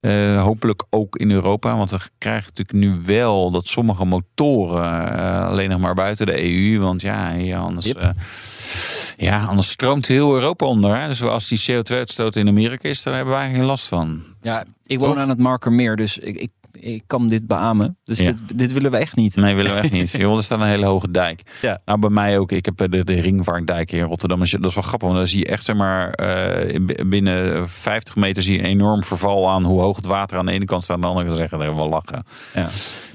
Eh, 0.00 0.42
hopelijk 0.42 0.84
ook 0.90 1.16
in 1.16 1.30
Europa. 1.30 1.76
Want 1.76 1.90
we 1.90 1.98
krijgen 2.18 2.52
natuurlijk 2.54 2.78
nu 2.78 3.02
wel 3.04 3.50
dat 3.50 3.66
sommige 3.66 4.04
motoren 4.04 5.18
alleen 5.46 5.68
nog 5.70 5.80
maar 5.80 5.94
buiten 5.94 6.26
de 6.26 6.42
EU. 6.42 6.80
Want 6.80 7.02
ja, 7.02 7.30
ja, 7.30 7.58
anders, 7.58 7.86
Yep. 7.86 8.14
ja, 9.16 9.44
anders 9.44 9.70
stroomt 9.70 10.06
heel 10.06 10.34
Europa 10.34 10.66
onder. 10.66 11.00
Hè? 11.00 11.08
Dus 11.08 11.22
als 11.22 11.48
die 11.48 11.60
CO2-uitstoot 11.70 12.36
in 12.36 12.48
Amerika 12.48 12.88
is, 12.88 13.02
dan 13.02 13.14
hebben 13.14 13.34
wij 13.34 13.50
geen 13.50 13.64
last 13.64 13.86
van. 13.86 14.22
Ja, 14.40 14.64
ik 14.86 14.98
woon 14.98 15.18
aan 15.18 15.28
het 15.28 15.38
Markermeer, 15.38 15.96
dus 15.96 16.18
ik, 16.18 16.36
ik, 16.36 16.50
ik 16.80 17.02
kan 17.06 17.28
dit 17.28 17.46
beamen. 17.46 17.98
Dus 18.04 18.18
Ja. 18.18 18.24
dit, 18.32 18.58
dit 18.58 18.72
willen 18.72 18.90
we 18.90 18.96
echt 18.96 19.16
niet. 19.16 19.36
Nee, 19.36 19.54
willen 19.54 19.74
we 19.74 19.80
echt 19.80 19.92
niet. 19.92 20.10
Joh, 20.20 20.36
er 20.36 20.42
staat 20.42 20.60
een 20.60 20.66
hele 20.66 20.86
hoge 20.86 21.10
dijk. 21.10 21.42
Ja. 21.62 21.80
Nou, 21.84 21.98
bij 21.98 22.10
mij 22.10 22.38
ook. 22.38 22.52
Ik 22.52 22.64
heb 22.64 22.76
de, 22.76 23.04
de 23.04 23.20
ringvaartdijk 23.20 23.92
in 23.92 24.02
Rotterdam. 24.04 24.38
Dat 24.38 24.46
is 24.64 24.74
wel 24.74 24.82
grappig, 24.82 25.08
want 25.08 25.14
dan 25.20 25.28
zie 25.28 25.38
je 25.38 25.46
echt, 25.46 25.64
zeg 25.64 25.76
maar, 25.76 26.10
eh, 26.10 26.74
in- 26.74 26.96
binnen 27.08 27.68
50 27.68 28.16
meter 28.16 28.42
zie 28.42 28.52
je 28.52 28.58
een 28.58 28.64
enorm 28.64 29.02
verval 29.02 29.48
aan 29.50 29.64
hoe 29.64 29.80
hoog 29.80 29.96
het 29.96 30.06
water 30.06 30.38
aan 30.38 30.46
de 30.46 30.52
ene 30.52 30.64
kant 30.64 30.82
staat. 30.82 30.96
Aan 30.96 31.02
de 31.02 31.08
andere 31.08 31.26
kant 31.26 31.38
zeggen, 31.38 31.58
dat 31.58 31.74
wel 31.74 31.88
lachen. 31.88 32.22
Ja. 32.54 32.68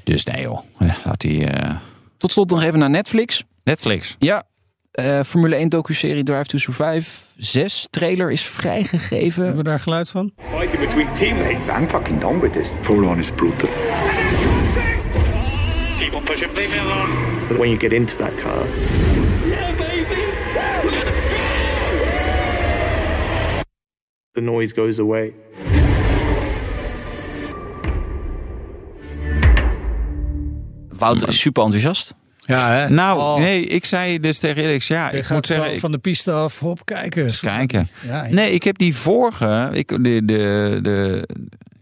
Dus 0.04 0.24
nee 0.24 0.42
joh, 0.42 0.60
laat 1.06 1.20
die 1.22 1.46
eh, 1.48 1.76
Tot 2.18 2.32
slot 2.32 2.50
nog 2.50 2.64
even 2.64 2.80
naar 2.80 2.90
Netflix. 2.90 3.44
Netflix. 3.64 4.16
Ja, 4.20 4.44
eh, 4.92 5.24
Formule 5.24 5.56
1 5.56 5.70
docuserie 5.70 6.24
Drive 6.24 6.44
to 6.44 6.58
Survive 6.58 7.08
6 7.38 7.88
trailer 7.90 8.32
is 8.32 8.42
vrijgegeven. 8.42 9.44
Hebben 9.44 9.64
we 9.64 9.70
daar 9.70 9.80
geluid 9.80 10.10
van? 10.10 10.32
Fighting 10.38 10.80
between 10.80 11.14
teammates. 11.14 11.68
I'm 11.68 11.88
fucking 11.88 12.20
done 12.20 12.40
with 12.40 12.54
this. 12.54 12.68
Formula 12.82 13.12
One 13.12 13.20
is 13.20 13.32
brutal. 13.32 13.70
Keep 16.00 16.14
on 16.14 16.24
pushing, 16.24 16.54
leave 16.56 16.70
me 16.70 16.80
alone. 16.80 17.58
When 17.58 17.70
you 17.70 17.78
get 17.80 17.92
into 17.92 18.18
that 18.18 18.36
car, 18.42 18.66
the 24.32 24.42
noise 24.42 24.74
goes 24.74 25.00
away. 25.00 25.34
Wouter 31.00 31.30
is 31.30 31.40
super 31.40 31.62
enthousiast. 31.64 32.14
Ja, 32.46 32.72
hè? 32.72 32.90
Nou, 32.90 33.20
Oh, 33.20 33.38
nee, 33.38 33.66
ik 33.66 33.86
zei 33.86 34.20
dus 34.20 34.38
tegen 34.38 34.64
Erik, 34.64 34.82
ja, 34.82 35.12
je 35.12 35.18
ik 35.18 35.30
moet 35.30 35.46
zeggen, 35.46 35.80
van 35.80 35.92
de 35.92 35.98
piste 35.98 36.32
af. 36.32 36.60
Hop, 36.60 36.86
kijken. 36.86 37.24
eens 37.24 37.40
kijken. 37.40 37.88
Ja, 38.08 38.28
Nee, 38.30 38.52
ik 38.52 38.64
heb 38.64 38.78
die 38.78 38.96
vorige, 38.96 39.70
ik, 39.74 39.88
de, 39.88 40.26
de, 40.26 40.80
de, 40.82 41.28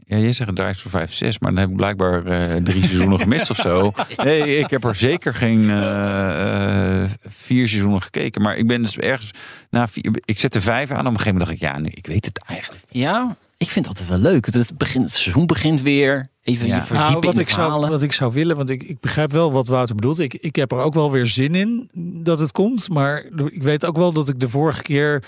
ja, 0.10 0.18
jij 0.18 0.34
zegt 0.34 0.56
Drive 0.56 0.80
voor 0.80 0.92
5, 0.92 1.14
6, 1.14 1.40
maar 1.40 1.52
dan 1.52 1.60
heb 1.60 1.70
ik 1.70 1.76
blijkbaar 1.76 2.26
eh, 2.26 2.42
drie 2.64 2.84
seizoenen 2.84 3.20
gemist 3.28 3.50
of 3.50 3.58
zo. 3.58 3.92
Nee, 4.24 4.58
ik 4.58 4.70
heb 4.70 4.84
er 4.84 4.96
zeker 4.96 5.36
geen 5.36 5.70
eh, 5.70 7.04
eh, 7.04 7.10
vier 7.28 7.68
seizoenen 7.68 8.02
gekeken, 8.02 8.42
maar 8.42 8.58
ik 8.58 8.68
ben 8.68 8.82
dus 8.82 8.98
ergens, 8.98 9.32
na 9.70 9.88
vier, 9.88 10.12
ik 10.26 10.40
zette 10.40 10.62
vijf 10.62 10.92
aan, 10.92 11.00
op 11.00 11.06
een 11.06 11.20
gegeven 11.20 11.32
moment 11.32 11.60
dacht 11.60 11.62
ik, 11.62 11.68
ja, 11.68 11.80
nu, 11.80 11.90
ik 11.94 12.08
weet 12.08 12.26
het 12.26 12.44
eigenlijk. 12.46 12.84
Ja, 12.90 13.36
ik 13.60 13.70
vind 13.70 13.86
dat 13.86 14.00
altijd 14.00 14.22
wel 14.22 14.32
leuk. 14.32 14.46
Het, 14.46 14.78
begint, 14.78 15.06
het 15.06 15.14
seizoen 15.14 15.46
begint 15.46 15.82
weer. 15.82 16.28
Even 16.44 16.68
Ja. 16.68 16.76
je 16.76 16.82
verdiepen 16.82 17.12
Nou, 17.14 17.26
wat 17.26 17.38
ik, 17.38 17.50
zou, 17.50 17.90
wat 17.90 18.02
ik 18.02 18.12
zou 18.12 18.34
willen, 18.34 18.56
want 18.56 18.70
ik, 18.70 18.84
ik 18.84 19.00
begrijp 19.00 19.32
wel 19.32 19.52
wat 19.52 19.68
Wouter 19.68 19.96
bedoelt. 19.96 20.20
Ik, 20.20 20.34
ik 20.34 20.56
heb 20.56 20.72
er 20.72 20.78
ook 20.78 20.94
wel 20.94 21.12
weer 21.12 21.28
zin 21.28 21.56
in 21.56 21.90
dat 22.24 22.40
het 22.40 22.52
komt. 22.52 22.90
Maar 22.90 23.26
ik 23.46 23.64
weet 23.64 23.86
ook 23.86 23.98
wel 23.98 24.14
dat 24.14 24.28
ik 24.28 24.40
de 24.40 24.50
vorige 24.50 24.82
keer, 24.82 25.24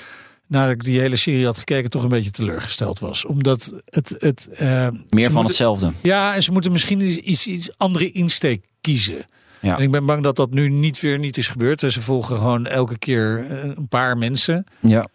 nadat 0.47 0.71
ik 0.73 0.83
die 0.83 0.99
hele 0.99 1.15
serie 1.15 1.45
had 1.45 1.57
gekeken, 1.57 1.89
toch 1.89 2.03
een 2.03 2.09
beetje 2.09 2.31
teleurgesteld 2.31 2.99
was. 2.99 3.25
Omdat 3.25 3.81
het. 3.85 4.15
het 4.19 4.47
eh, 4.47 4.67
Meer 4.67 4.91
van 4.91 5.19
moeten- 5.19 5.43
hetzelfde. 5.43 5.91
Ja, 6.01 6.35
en 6.35 6.43
ze 6.43 6.51
moeten 6.51 6.71
misschien 6.71 7.29
iets, 7.31 7.47
iets 7.47 7.77
andere 7.77 8.11
insteek 8.11 8.65
kiezen. 8.81 9.25
Ja. 9.61 9.77
En 9.77 9.83
ik 9.83 9.91
ben 9.91 10.05
bang 10.05 10.23
dat 10.23 10.35
dat 10.35 10.51
nu 10.51 10.69
niet 10.69 10.99
weer 10.99 11.19
niet 11.19 11.37
is 11.37 11.47
gebeurd. 11.47 11.79
Ze 11.79 12.01
volgen 12.01 12.37
gewoon 12.37 12.65
elke 12.65 12.97
keer 12.97 13.45
eh, 13.49 13.63
een 13.63 13.87
paar 13.87 14.17
mensen. 14.17 14.63
Ja. 14.79 15.07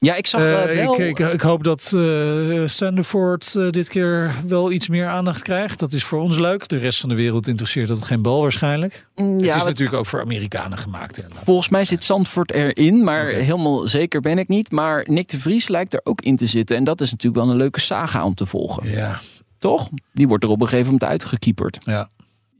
Ja, 0.00 0.14
ik 0.14 0.26
zag 0.26 0.40
eh, 0.40 0.62
Eh, 0.78 0.84
wel... 0.84 1.00
ik, 1.00 1.18
ik, 1.18 1.32
ik 1.32 1.40
hoop 1.40 1.64
dat 1.64 1.92
uh, 1.94 2.62
eh, 2.64 3.70
dit 3.70 3.88
keer 3.88 4.34
wel 4.46 4.72
iets 4.72 4.88
meer 4.88 5.06
aandacht 5.08 5.42
krijgt. 5.42 5.78
Dat 5.78 5.92
is 5.92 6.04
voor 6.04 6.20
ons 6.20 6.38
leuk. 6.38 6.68
De 6.68 6.78
rest 6.78 7.00
van 7.00 7.08
de 7.08 7.14
wereld 7.14 7.48
interesseert 7.48 7.88
dat 7.88 8.02
geen 8.02 8.22
bal 8.22 8.40
waarschijnlijk. 8.42 9.06
Mm, 9.16 9.32
het 9.32 9.44
ja, 9.44 9.48
is 9.50 9.56
wat- 9.56 9.64
natuurlijk 9.68 9.98
ook 9.98 10.06
voor 10.06 10.20
Amerikanen 10.20 10.78
gemaakt. 10.78 11.16
Hè. 11.16 11.22
Volgens 11.32 11.68
mij 11.68 11.84
zit 11.84 12.04
Zandvoort 12.04 12.52
erin, 12.52 13.04
maar 13.04 13.26
helemaal 13.26 13.88
zeker 13.88 14.20
ben 14.20 14.38
ik 14.38 14.48
niet. 14.48 14.70
Maar 14.70 15.04
Nick 15.08 15.28
de 15.28 15.38
Vries 15.38 15.68
lijkt 15.68 15.94
er 15.94 16.00
ook 16.04 16.20
in 16.20 16.36
te 16.36 16.46
zitten. 16.46 16.76
En 16.76 16.84
dat 16.84 17.00
is 17.00 17.10
natuurlijk 17.10 17.42
wel 17.44 17.50
een 17.52 17.58
leuke 17.58 17.80
saga 17.80 18.24
om 18.24 18.34
te 18.34 18.46
volgen. 18.46 18.90
Ja, 18.90 19.20
Toch? 19.58 19.88
Die 20.12 20.28
wordt 20.28 20.44
er 20.44 20.50
op 20.50 20.60
een 20.60 20.68
gegeven 20.68 20.92
moment 20.92 21.10
uitgekieperd. 21.10 21.78
ja. 21.84 22.08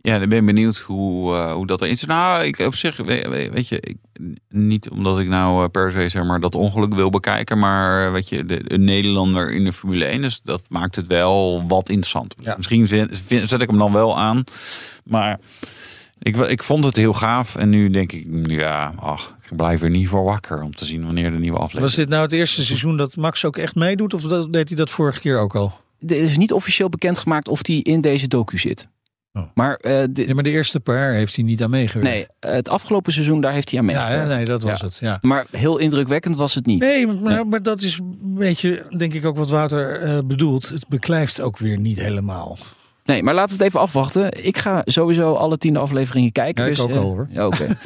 Ja, 0.03 0.19
dan 0.19 0.29
ben 0.29 0.39
ik 0.39 0.47
benieuwd 0.47 0.77
hoe, 0.77 1.35
eh, 1.35 1.53
hoe 1.53 1.67
dat 1.67 1.81
erin 1.81 1.93
is. 1.93 2.05
Nou, 2.05 2.45
ik 2.45 2.59
op 2.59 2.75
zich, 2.75 2.97
weet, 2.97 3.69
je, 3.69 3.81
ik, 3.81 3.97
niet 4.49 4.91
omdat 4.91 5.19
ik 5.19 5.29
nou 5.29 5.65
eh, 5.65 5.71
per 5.71 5.93
se 5.93 6.09
zeg 6.09 6.25
maar 6.25 6.41
dat 6.41 6.55
ongeluk 6.55 6.95
wil 6.95 7.11
bekijken, 7.11 7.59
maar 7.59 8.13
weet 8.13 8.29
je, 8.29 8.45
de, 8.45 8.61
een 8.65 8.85
Nederlander 8.85 9.53
in 9.53 9.65
de 9.65 9.73
Formule 9.73 10.05
1, 10.05 10.23
dus 10.23 10.41
dat 10.43 10.67
maakt 10.69 10.97
het 10.97 11.07
wel 11.07 11.65
wat 11.67 11.89
interessant. 11.89 12.37
Dus 12.37 12.47
Ja. 12.47 12.55
Misschien 12.57 12.87
zet 13.49 13.61
ik 13.61 13.69
hem 13.69 13.79
dan 13.79 13.93
wel 13.93 14.19
aan, 14.19 14.45
maar 15.05 15.39
ik, 16.19 16.37
ik 16.37 16.63
vond 16.63 16.85
het 16.85 16.97
heel 16.97 17.13
gaaf 17.13 17.57
en 17.57 17.69
nu 17.69 17.91
denk 17.91 18.13
ik, 18.13 18.27
ja, 18.51 18.93
ach, 18.97 19.37
ik 19.51 19.57
blijf 19.57 19.83
er 19.83 19.91
niet 19.91 20.09
voor 20.09 20.25
wakker 20.25 20.63
om 20.63 20.75
te 20.75 20.85
zien 20.85 21.05
wanneer 21.05 21.31
de 21.31 21.39
nieuwe 21.39 21.57
aflevering. 21.57 21.85
Was 21.85 21.95
dit 21.95 22.09
nou 22.09 22.23
het 22.23 22.33
eerste 22.33 22.65
seizoen 22.65 22.97
dat 22.97 23.17
Max 23.17 23.45
ook 23.45 23.57
echt 23.57 23.75
meedoet? 23.75 24.15
Of 24.15 24.23
deed 24.23 24.69
hij 24.69 24.77
dat 24.77 24.91
vorige 24.91 25.21
keer 25.21 25.39
ook 25.39 25.57
al? 25.57 25.73
Er 26.07 26.17
is 26.17 26.37
niet 26.37 26.53
officieel 26.53 26.89
bekendgemaakt 26.89 27.49
of 27.49 27.63
die 27.63 27.83
in 27.83 28.01
deze 28.01 28.29
docu 28.29 28.59
zit. 28.59 28.89
Oh. 29.33 29.43
Maar, 29.55 29.75
eh, 29.77 30.05
de- 30.11 30.27
Ja, 30.27 30.35
maar 30.35 30.43
de 30.45 30.51
eerste 30.51 30.81
paar 30.81 31.13
heeft 31.13 31.37
hij 31.37 31.45
niet 31.45 31.63
aan 31.63 31.71
meegewerkt. 31.71 32.29
nee, 32.41 32.53
het 32.55 32.69
afgelopen 32.69 33.13
seizoen 33.13 33.41
daar 33.41 33.53
heeft 33.53 33.71
hij 33.71 33.79
aan 33.81 33.87
ja, 33.87 33.93
meegewerkt. 33.93 34.31
hè, 34.31 34.37
nee, 34.37 34.45
dat 34.47 34.63
was 34.63 34.81
Ja. 34.81 34.87
het. 34.87 34.99
Ja. 35.01 35.19
Maar 35.23 35.47
heel 35.51 35.79
indrukwekkend 35.79 36.37
was 36.37 36.55
het 36.55 36.67
niet. 36.67 36.81
Nee, 36.81 37.07
maar, 37.07 37.47
maar 37.47 37.63
dat 37.63 37.81
is 37.83 37.99
een 37.99 38.35
beetje, 38.35 38.87
denk 38.97 39.15
ik 39.15 39.25
ook 39.25 39.37
wat 39.37 39.49
Wouter 39.51 40.01
eh, 40.01 40.19
bedoelt. 40.25 40.69
Het 40.69 40.89
beklijft 40.89 41.41
ook 41.41 41.59
weer 41.59 41.79
niet 41.79 42.01
helemaal. 42.01 42.59
Nee, 43.05 43.23
maar 43.23 43.35
laten 43.35 43.57
we 43.57 43.65
het 43.65 43.73
even 43.73 43.81
afwachten. 43.85 44.45
Ik 44.45 44.59
ga 44.59 44.83
sowieso 44.85 45.35
alle 45.35 45.59
tiende 45.59 45.79
afleveringen 45.79 46.33
kijken. 46.33 46.65
Ja, 46.65 46.71
ik 46.71 46.77
dus, 46.77 46.85
ook 46.85 46.91
eh, 46.91 46.97
al, 46.97 47.03
hoor. 47.03 47.29
ja, 47.31 47.47
Oké. 47.47 47.67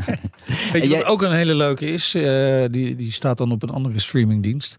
Weet 0.72 0.82
je 0.82 0.88
jij- 0.88 0.98
wat 0.98 1.06
ook 1.06 1.22
een 1.22 1.32
hele 1.32 1.54
leuke 1.54 1.86
is? 1.86 2.14
Eh, 2.14 2.64
die, 2.70 2.96
die 2.96 3.12
staat 3.12 3.38
dan 3.38 3.52
op 3.52 3.62
een 3.62 3.70
andere 3.70 3.98
streamingdienst. 4.00 4.76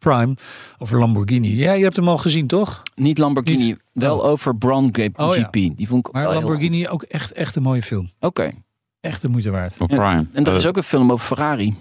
Prime. 0.00 0.34
Over 0.78 0.98
Lamborghini. 0.98 1.56
Ja, 1.56 1.72
je 1.72 1.82
hebt 1.82 1.96
hem 1.96 2.08
al 2.08 2.18
gezien, 2.18 2.46
toch? 2.46 2.82
Niet 2.94 3.18
Lamborghini, 3.18 3.64
Niet- 3.64 3.78
wel 3.92 4.24
over 4.24 4.56
Brown 4.56 4.88
Grape 4.92 5.22
Oh, 5.24 5.36
ja. 5.36 5.42
GP. 5.42 5.52
Die 5.76 5.88
vond 5.88 6.06
ik 6.06 6.12
Maar 6.12 6.32
Lamborghini 6.34 6.88
ook 6.88 7.02
echt, 7.02 7.32
echt 7.32 7.56
een 7.56 7.62
mooie 7.62 7.82
film. 7.82 8.10
Oké. 8.20 8.52
Echt 9.00 9.22
de 9.22 9.28
moeite 9.28 9.50
waard. 9.50 9.76
Op 9.78 9.88
Prime. 9.88 10.26
En 10.32 10.44
er 10.44 10.54
is 10.54 10.62
Eh, 10.62 10.68
ook 10.68 10.76
een 10.76 10.82
film 10.82 11.12
over 11.12 11.26
Ferrari. 11.36 11.74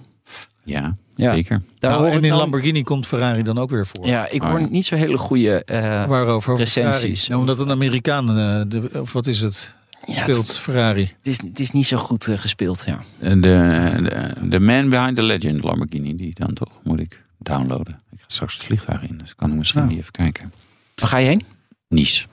Ja, 0.63 0.95
Ja. 1.15 1.33
zeker. 1.33 1.61
Daar 1.79 1.91
Nou, 1.91 2.03
hoor 2.03 2.11
en 2.11 2.17
ik 2.17 2.23
in 2.23 2.29
dan- 2.29 2.37
Lamborghini 2.37 2.83
komt 2.83 3.07
Ferrari 3.07 3.43
dan 3.43 3.57
ook 3.57 3.69
weer 3.69 3.87
voor. 3.87 4.07
Ja, 4.07 4.27
ik 4.29 4.41
hoor 4.41 4.59
Oh, 4.59 4.69
niet 4.69 4.85
zo 4.85 4.95
hele 4.95 5.17
goede... 5.17 5.63
eh, 5.63 5.81
Waarover? 6.07 6.33
Over 6.51 6.57
Recensies. 6.57 6.99
Ferrari. 7.01 7.27
Nou, 7.27 7.39
omdat 7.41 7.59
een 7.59 7.71
Amerikaan, 7.71 8.29
eh, 8.29 8.61
de, 8.67 8.89
of 9.01 9.13
wat 9.13 9.27
is 9.27 9.39
het, 9.41 9.73
ja, 10.05 10.21
speelt 10.21 10.57
Ferrari. 10.57 11.01
Het 11.17 11.27
is, 11.27 11.41
het 11.41 11.59
is 11.59 11.71
niet 11.71 11.87
zo 11.87 11.97
goed 11.97 12.27
gespeeld, 12.35 12.83
ja. 12.85 12.99
En 13.19 13.41
De, 13.41 13.91
de, 14.03 14.47
de 14.49 14.59
man 14.59 14.89
behind 14.89 15.15
the 15.15 15.23
legend 15.23 15.63
Lamborghini, 15.63 16.15
die 16.15 16.33
dan 16.33 16.53
toch 16.53 16.69
moet 16.83 16.99
ik 16.99 17.21
downloaden. 17.39 17.97
Ik 18.11 18.19
ga 18.19 18.25
straks 18.27 18.53
het 18.53 18.63
vliegtuig 18.63 19.01
in, 19.01 19.17
dus 19.17 19.35
kan 19.35 19.51
ik 19.51 19.57
misschien 19.57 19.81
Ja. 19.81 19.87
die 19.87 19.97
even 19.97 20.11
kijken. 20.11 20.53
Waar 20.95 21.09
ga 21.09 21.17
je 21.17 21.27
heen? 21.27 21.45
Nice. 21.87 22.25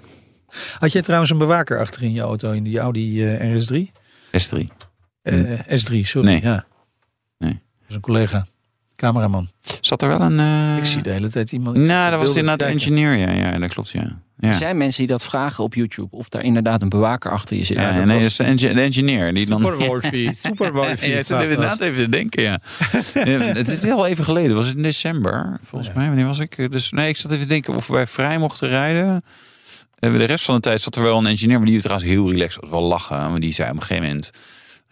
Had 0.78 0.92
jij 0.92 1.02
trouwens 1.02 1.30
een 1.30 1.38
bewaker 1.38 1.80
achter 1.80 2.02
in 2.02 2.12
je 2.12 2.20
auto, 2.20 2.52
in 2.52 2.62
die 2.62 2.78
Audi 2.78 3.24
eh, 3.24 3.56
RS3? 3.56 3.90
S3. 4.30 4.64
Eh, 5.22 5.58
S3, 5.60 6.00
sorry. 6.00 6.28
Nee. 6.28 6.42
Ja. 6.42 6.66
Nee. 7.38 7.52
Dat 7.52 7.88
is 7.88 7.94
een 7.94 8.00
collega, 8.00 8.46
cameraman. 8.96 9.50
Zat 9.80 10.02
er 10.02 10.08
wel 10.08 10.20
een... 10.20 10.40
eh, 10.40 10.76
Ik 10.76 10.84
zie 10.84 11.02
de 11.02 11.10
hele 11.10 11.28
tijd 11.30 11.52
iemand. 11.52 11.76
Nou, 11.76 12.10
dat 12.10 12.20
was 12.20 12.28
inderdaad 12.28 12.58
de 12.58 12.64
engineer, 12.64 13.16
ja, 13.16 13.30
ja, 13.30 13.58
dat 13.58 13.68
klopt, 13.70 13.90
ja. 13.90 14.18
ja. 14.38 14.48
Er 14.48 14.54
zijn 14.54 14.76
mensen 14.76 14.98
die 15.06 15.16
dat 15.16 15.22
vragen 15.24 15.64
op 15.64 15.74
YouTube. 15.74 16.16
Of 16.16 16.28
daar 16.28 16.42
inderdaad 16.42 16.82
een 16.82 16.88
bewaker 16.88 17.30
achter 17.30 17.56
je 17.56 17.64
zit. 17.64 17.76
Ja, 17.76 17.92
dat 17.92 18.04
nee, 18.04 18.22
was- 18.22 18.22
dat 18.22 18.24
is 18.24 18.36
de 18.36 18.44
engi- 18.66 18.74
de 18.74 18.80
engineer 18.80 19.34
die 19.34 19.46
dan... 19.46 19.62
Super 19.64 19.86
Wolfie, 19.86 20.34
super 20.46 20.72
Wolfie. 20.72 21.10
Ja, 21.10 21.16
het 21.16 21.26
zit 21.26 21.40
inderdaad 21.42 21.80
even 21.80 21.98
te 21.98 22.08
denken, 22.08 22.42
ja. 22.42 22.58
Ja, 23.24 23.38
het 23.40 23.68
is 23.68 23.90
al 23.90 24.06
even 24.06 24.24
geleden. 24.24 24.56
Was 24.56 24.66
het 24.66 24.76
in 24.76 24.82
december? 24.82 25.58
Volgens 25.62 25.90
Ja. 25.90 25.98
mij. 25.98 26.06
Wanneer 26.06 26.26
was 26.26 26.38
ik? 26.38 26.72
Dus 26.72 26.90
nee, 26.90 27.08
ik 27.08 27.16
zat 27.16 27.30
even 27.30 27.42
te 27.42 27.48
denken 27.48 27.74
of 27.74 27.86
wij 27.86 28.06
vrij 28.06 28.38
mochten 28.38 28.68
rijden. 28.68 29.22
En 29.98 30.18
de 30.18 30.24
rest 30.24 30.44
van 30.44 30.54
de 30.54 30.60
tijd 30.60 30.80
zat 30.80 30.96
er 30.96 31.02
wel 31.02 31.18
een 31.18 31.26
engineer, 31.26 31.56
maar 31.58 31.66
die 31.66 31.80
trouwens 31.80 32.08
heel 32.10 32.30
relaxed 32.30 32.60
was. 32.60 32.70
Wel 32.70 32.82
lachen. 32.82 33.30
Maar 33.30 33.40
die 33.40 33.52
zei 33.52 33.68
op 33.70 33.76
een 33.76 33.82
gegeven 33.82 34.06
moment 34.08 34.30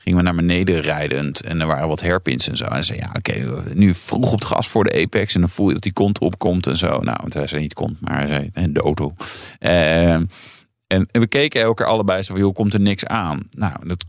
gingen 0.05 0.19
we 0.19 0.25
naar 0.25 0.35
beneden 0.35 0.81
rijdend 0.81 1.41
en 1.41 1.61
er 1.61 1.67
waren 1.67 1.89
wat 1.89 2.01
hairpins 2.01 2.49
en 2.49 2.57
zo. 2.57 2.65
En 2.65 2.85
zei 2.85 2.99
ja, 2.99 3.11
oké, 3.17 3.63
nu 3.75 3.95
vroeg 3.95 4.33
op 4.33 4.39
het 4.39 4.49
gas 4.49 4.69
voor 4.69 4.85
de 4.85 5.03
apex 5.03 5.35
en 5.35 5.41
dan 5.41 5.49
voel 5.49 5.67
je 5.67 5.73
dat 5.73 5.83
die 5.83 5.93
kont 5.93 6.19
opkomt 6.19 6.67
en 6.67 6.77
zo. 6.77 6.99
Nou, 6.99 7.17
want 7.21 7.35
hij 7.35 7.47
zei 7.47 7.61
niet 7.61 7.75
kont, 7.75 8.01
maar 8.01 8.29
hij 8.29 8.51
zei 8.55 8.73
de 8.73 8.81
auto. 8.81 9.15
Eh, 9.59 10.13
en, 10.15 10.29
en 10.87 11.21
we 11.21 11.27
keken 11.27 11.63
elkaar 11.63 11.87
allebei 11.87 12.23
zo 12.23 12.33
van, 12.33 12.43
joh, 12.43 12.55
komt 12.55 12.75
er 12.75 12.81
niks 12.81 13.05
aan? 13.05 13.43
Nou, 13.51 13.73
dat, 13.87 14.05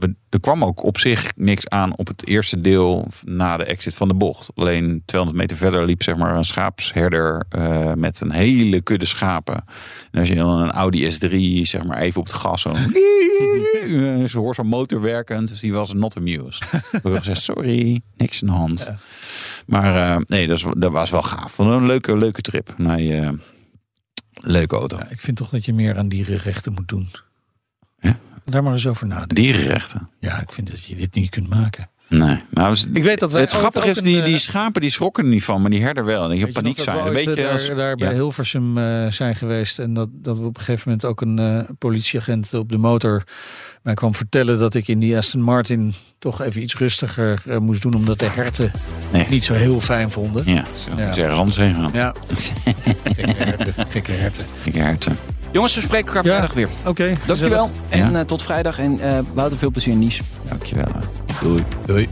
we, 0.00 0.14
er 0.28 0.40
kwam 0.40 0.64
ook 0.64 0.82
op 0.82 0.98
zich 0.98 1.32
niks 1.36 1.68
aan 1.68 1.96
op 1.96 2.06
het 2.06 2.26
eerste 2.26 2.60
deel 2.60 3.06
na 3.24 3.56
de 3.56 3.64
exit 3.64 3.94
van 3.94 4.08
de 4.08 4.14
bocht. 4.14 4.50
Alleen 4.54 5.02
200 5.04 5.40
meter 5.40 5.56
verder 5.56 5.84
liep 5.84 6.02
zeg 6.02 6.16
maar 6.16 6.36
een 6.36 6.44
schaapsherder 6.44 7.44
eh, 7.48 7.92
met 7.94 8.20
een 8.20 8.30
hele 8.30 8.80
kudde 8.80 9.06
schapen. 9.06 9.64
En 10.10 10.20
als 10.20 10.28
je 10.28 10.34
dan 10.34 10.60
een 10.60 10.70
Audi 10.70 11.10
S3 11.10 11.62
zeg 11.62 11.84
maar 11.84 11.98
even 11.98 12.20
op 12.20 12.26
het 12.26 12.36
gas 12.36 12.62
zo... 12.62 12.74
Ze 14.26 14.38
hoort 14.38 14.56
zo'n 14.56 14.66
motor 14.66 15.00
werkend, 15.00 15.48
dus 15.48 15.60
die 15.60 15.72
was 15.72 15.92
not 15.92 16.16
amused. 16.16 16.70
We 16.70 16.78
hebben 16.90 17.16
gezegd, 17.16 17.40
sorry, 17.40 18.00
niks 18.16 18.42
aan 18.42 18.48
de 18.48 18.54
hand. 18.54 18.92
Maar 19.66 20.16
eh, 20.16 20.22
nee, 20.26 20.46
dat, 20.46 20.56
is, 20.56 20.66
dat 20.76 20.92
was 20.92 21.10
wel 21.10 21.22
gaaf. 21.22 21.58
Een 21.58 21.86
leuke, 21.86 22.16
leuke 22.16 22.40
trip. 22.40 22.74
Nee, 22.76 23.16
eh, 23.16 23.30
leuke 24.34 24.76
auto. 24.76 24.96
Ja, 24.96 25.08
ik 25.10 25.20
vind 25.20 25.36
toch 25.36 25.50
dat 25.50 25.64
je 25.64 25.72
meer 25.72 25.98
aan 25.98 26.08
dierenrechten 26.08 26.72
moet 26.72 26.88
doen. 26.88 27.10
Daar 28.50 28.62
maar 28.62 28.72
eens 28.72 28.86
over 28.86 29.06
nadenken. 29.06 29.34
Dierenrechten. 29.36 30.08
Ja, 30.20 30.40
ik 30.40 30.52
vind 30.52 30.70
dat 30.70 30.84
je 30.84 30.96
dit 30.96 31.14
niet 31.14 31.30
kunt 31.30 31.48
maken. 31.48 31.90
Nee. 32.08 32.36
Nou, 32.50 32.76
Ik 32.92 33.02
weet 33.02 33.18
dat 33.20 33.32
wij 33.32 33.40
het 33.40 33.50
grappige 33.50 33.88
ook 33.88 33.96
is, 33.96 34.02
die, 34.02 34.18
een, 34.18 34.24
die 34.24 34.34
eh, 34.34 34.40
schapen 34.40 34.80
die 34.80 34.90
schrokken 34.90 35.24
er 35.24 35.30
niet 35.30 35.44
van, 35.44 35.60
maar 35.60 35.70
die 35.70 35.82
herder 35.82 36.04
wel. 36.04 36.30
En 36.30 36.36
je 36.38 36.52
paniek 36.52 36.78
zijn. 36.78 36.96
we 37.02 37.06
Een 37.08 37.12
beetje 37.12 37.44
eh, 37.46 37.52
als, 37.52 37.66
daar, 37.66 37.76
daar 37.76 37.96
bij 37.96 38.08
ja. 38.08 38.14
Hilversum 38.14 38.78
eh, 38.78 39.06
zijn 39.10 39.36
geweest. 39.36 39.78
En 39.78 39.94
dat, 39.94 40.08
dat 40.12 40.38
we 40.38 40.44
op 40.44 40.56
een 40.56 40.62
gegeven 40.64 40.82
moment 40.84 41.04
ook 41.04 41.20
een 41.20 41.38
eh, 41.38 41.68
politieagent 41.78 42.54
op 42.54 42.68
de 42.68 42.78
motor 42.78 43.22
mij 43.82 43.94
kwam 43.94 44.14
vertellen 44.14 44.58
dat 44.58 44.74
ik 44.74 44.88
in 44.88 44.98
die 44.98 45.16
Aston 45.16 45.40
Martin 45.42 45.94
toch 46.18 46.42
even 46.42 46.62
iets 46.62 46.76
rustiger 46.76 47.42
eh, 47.46 47.58
moest 47.58 47.82
doen. 47.82 47.94
Omdat 47.94 48.18
de 48.18 48.26
herten 48.26 48.70
Nee. 49.12 49.26
niet 49.28 49.44
zo 49.44 49.54
heel 49.54 49.80
fijn 49.80 50.10
vonden. 50.10 50.42
Ja, 50.46 50.64
zo, 50.74 51.20
Ja. 51.22 51.34
gaan. 51.74 51.90
Ja, 51.92 52.14
gekke 53.16 53.32
herten. 53.44 53.74
Gekke 53.88 54.12
herten. 54.12 54.46
Ik 54.64 54.74
herten. 54.74 55.16
Jongens, 55.52 55.74
we 55.74 55.80
spreken 55.80 56.06
elkaar 56.06 56.24
Ja. 56.24 56.30
vrijdag 56.36 56.54
weer. 56.54 56.68
Oké, 56.86 57.12
Dankjewel. 57.26 57.70
En 57.88 57.98
Ja. 58.12 58.18
eh, 58.20 58.26
tot 58.26 58.42
vrijdag. 58.42 58.78
En 58.78 59.00
eh 59.00 59.18
Wouter, 59.34 59.58
veel 59.58 59.70
plezier 59.70 59.92
in 59.92 59.98
Nice. 59.98 60.22
Dankjewel. 60.48 60.86
Doei. 61.42 61.64
Doei. 61.86 62.08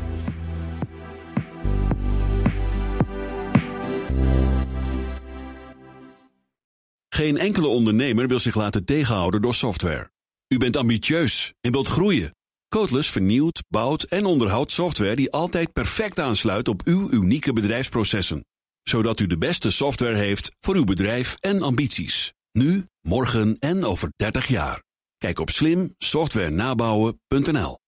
Geen 7.09 7.39
enkele 7.39 7.67
ondernemer 7.67 8.29
wil 8.29 8.39
zich 8.39 8.55
laten 8.55 8.85
tegenhouden 8.85 9.43
door 9.43 9.55
software. 9.55 10.11
U 10.49 10.59
bent 10.59 10.77
ambitieus 10.77 11.53
en 11.61 11.73
wilt 11.73 11.89
groeien. 11.89 12.37
Codeless 12.69 13.11
vernieuwt, 13.11 13.63
bouwt 13.69 14.03
en 14.03 14.25
onderhoudt 14.25 14.73
software 14.73 15.17
die 15.17 15.31
altijd 15.33 15.73
perfect 15.73 16.19
aansluit 16.21 16.69
op 16.69 16.83
uw 16.85 17.11
unieke 17.11 17.53
bedrijfsprocessen. 17.53 18.45
Zodat 18.83 19.21
u 19.21 19.27
de 19.27 19.39
beste 19.39 19.71
software 19.71 20.17
heeft 20.17 20.51
voor 20.61 20.75
uw 20.77 20.85
bedrijf 20.85 21.37
en 21.41 21.63
ambities. 21.63 22.33
Nu, 22.53 22.87
morgen 23.01 23.57
en 23.59 23.85
over 23.85 24.09
30 24.17 24.47
jaar. 24.47 24.83
Kijk 25.19 25.39
op 25.39 25.51
slimsoftwarenabouwen.nl 25.51 27.79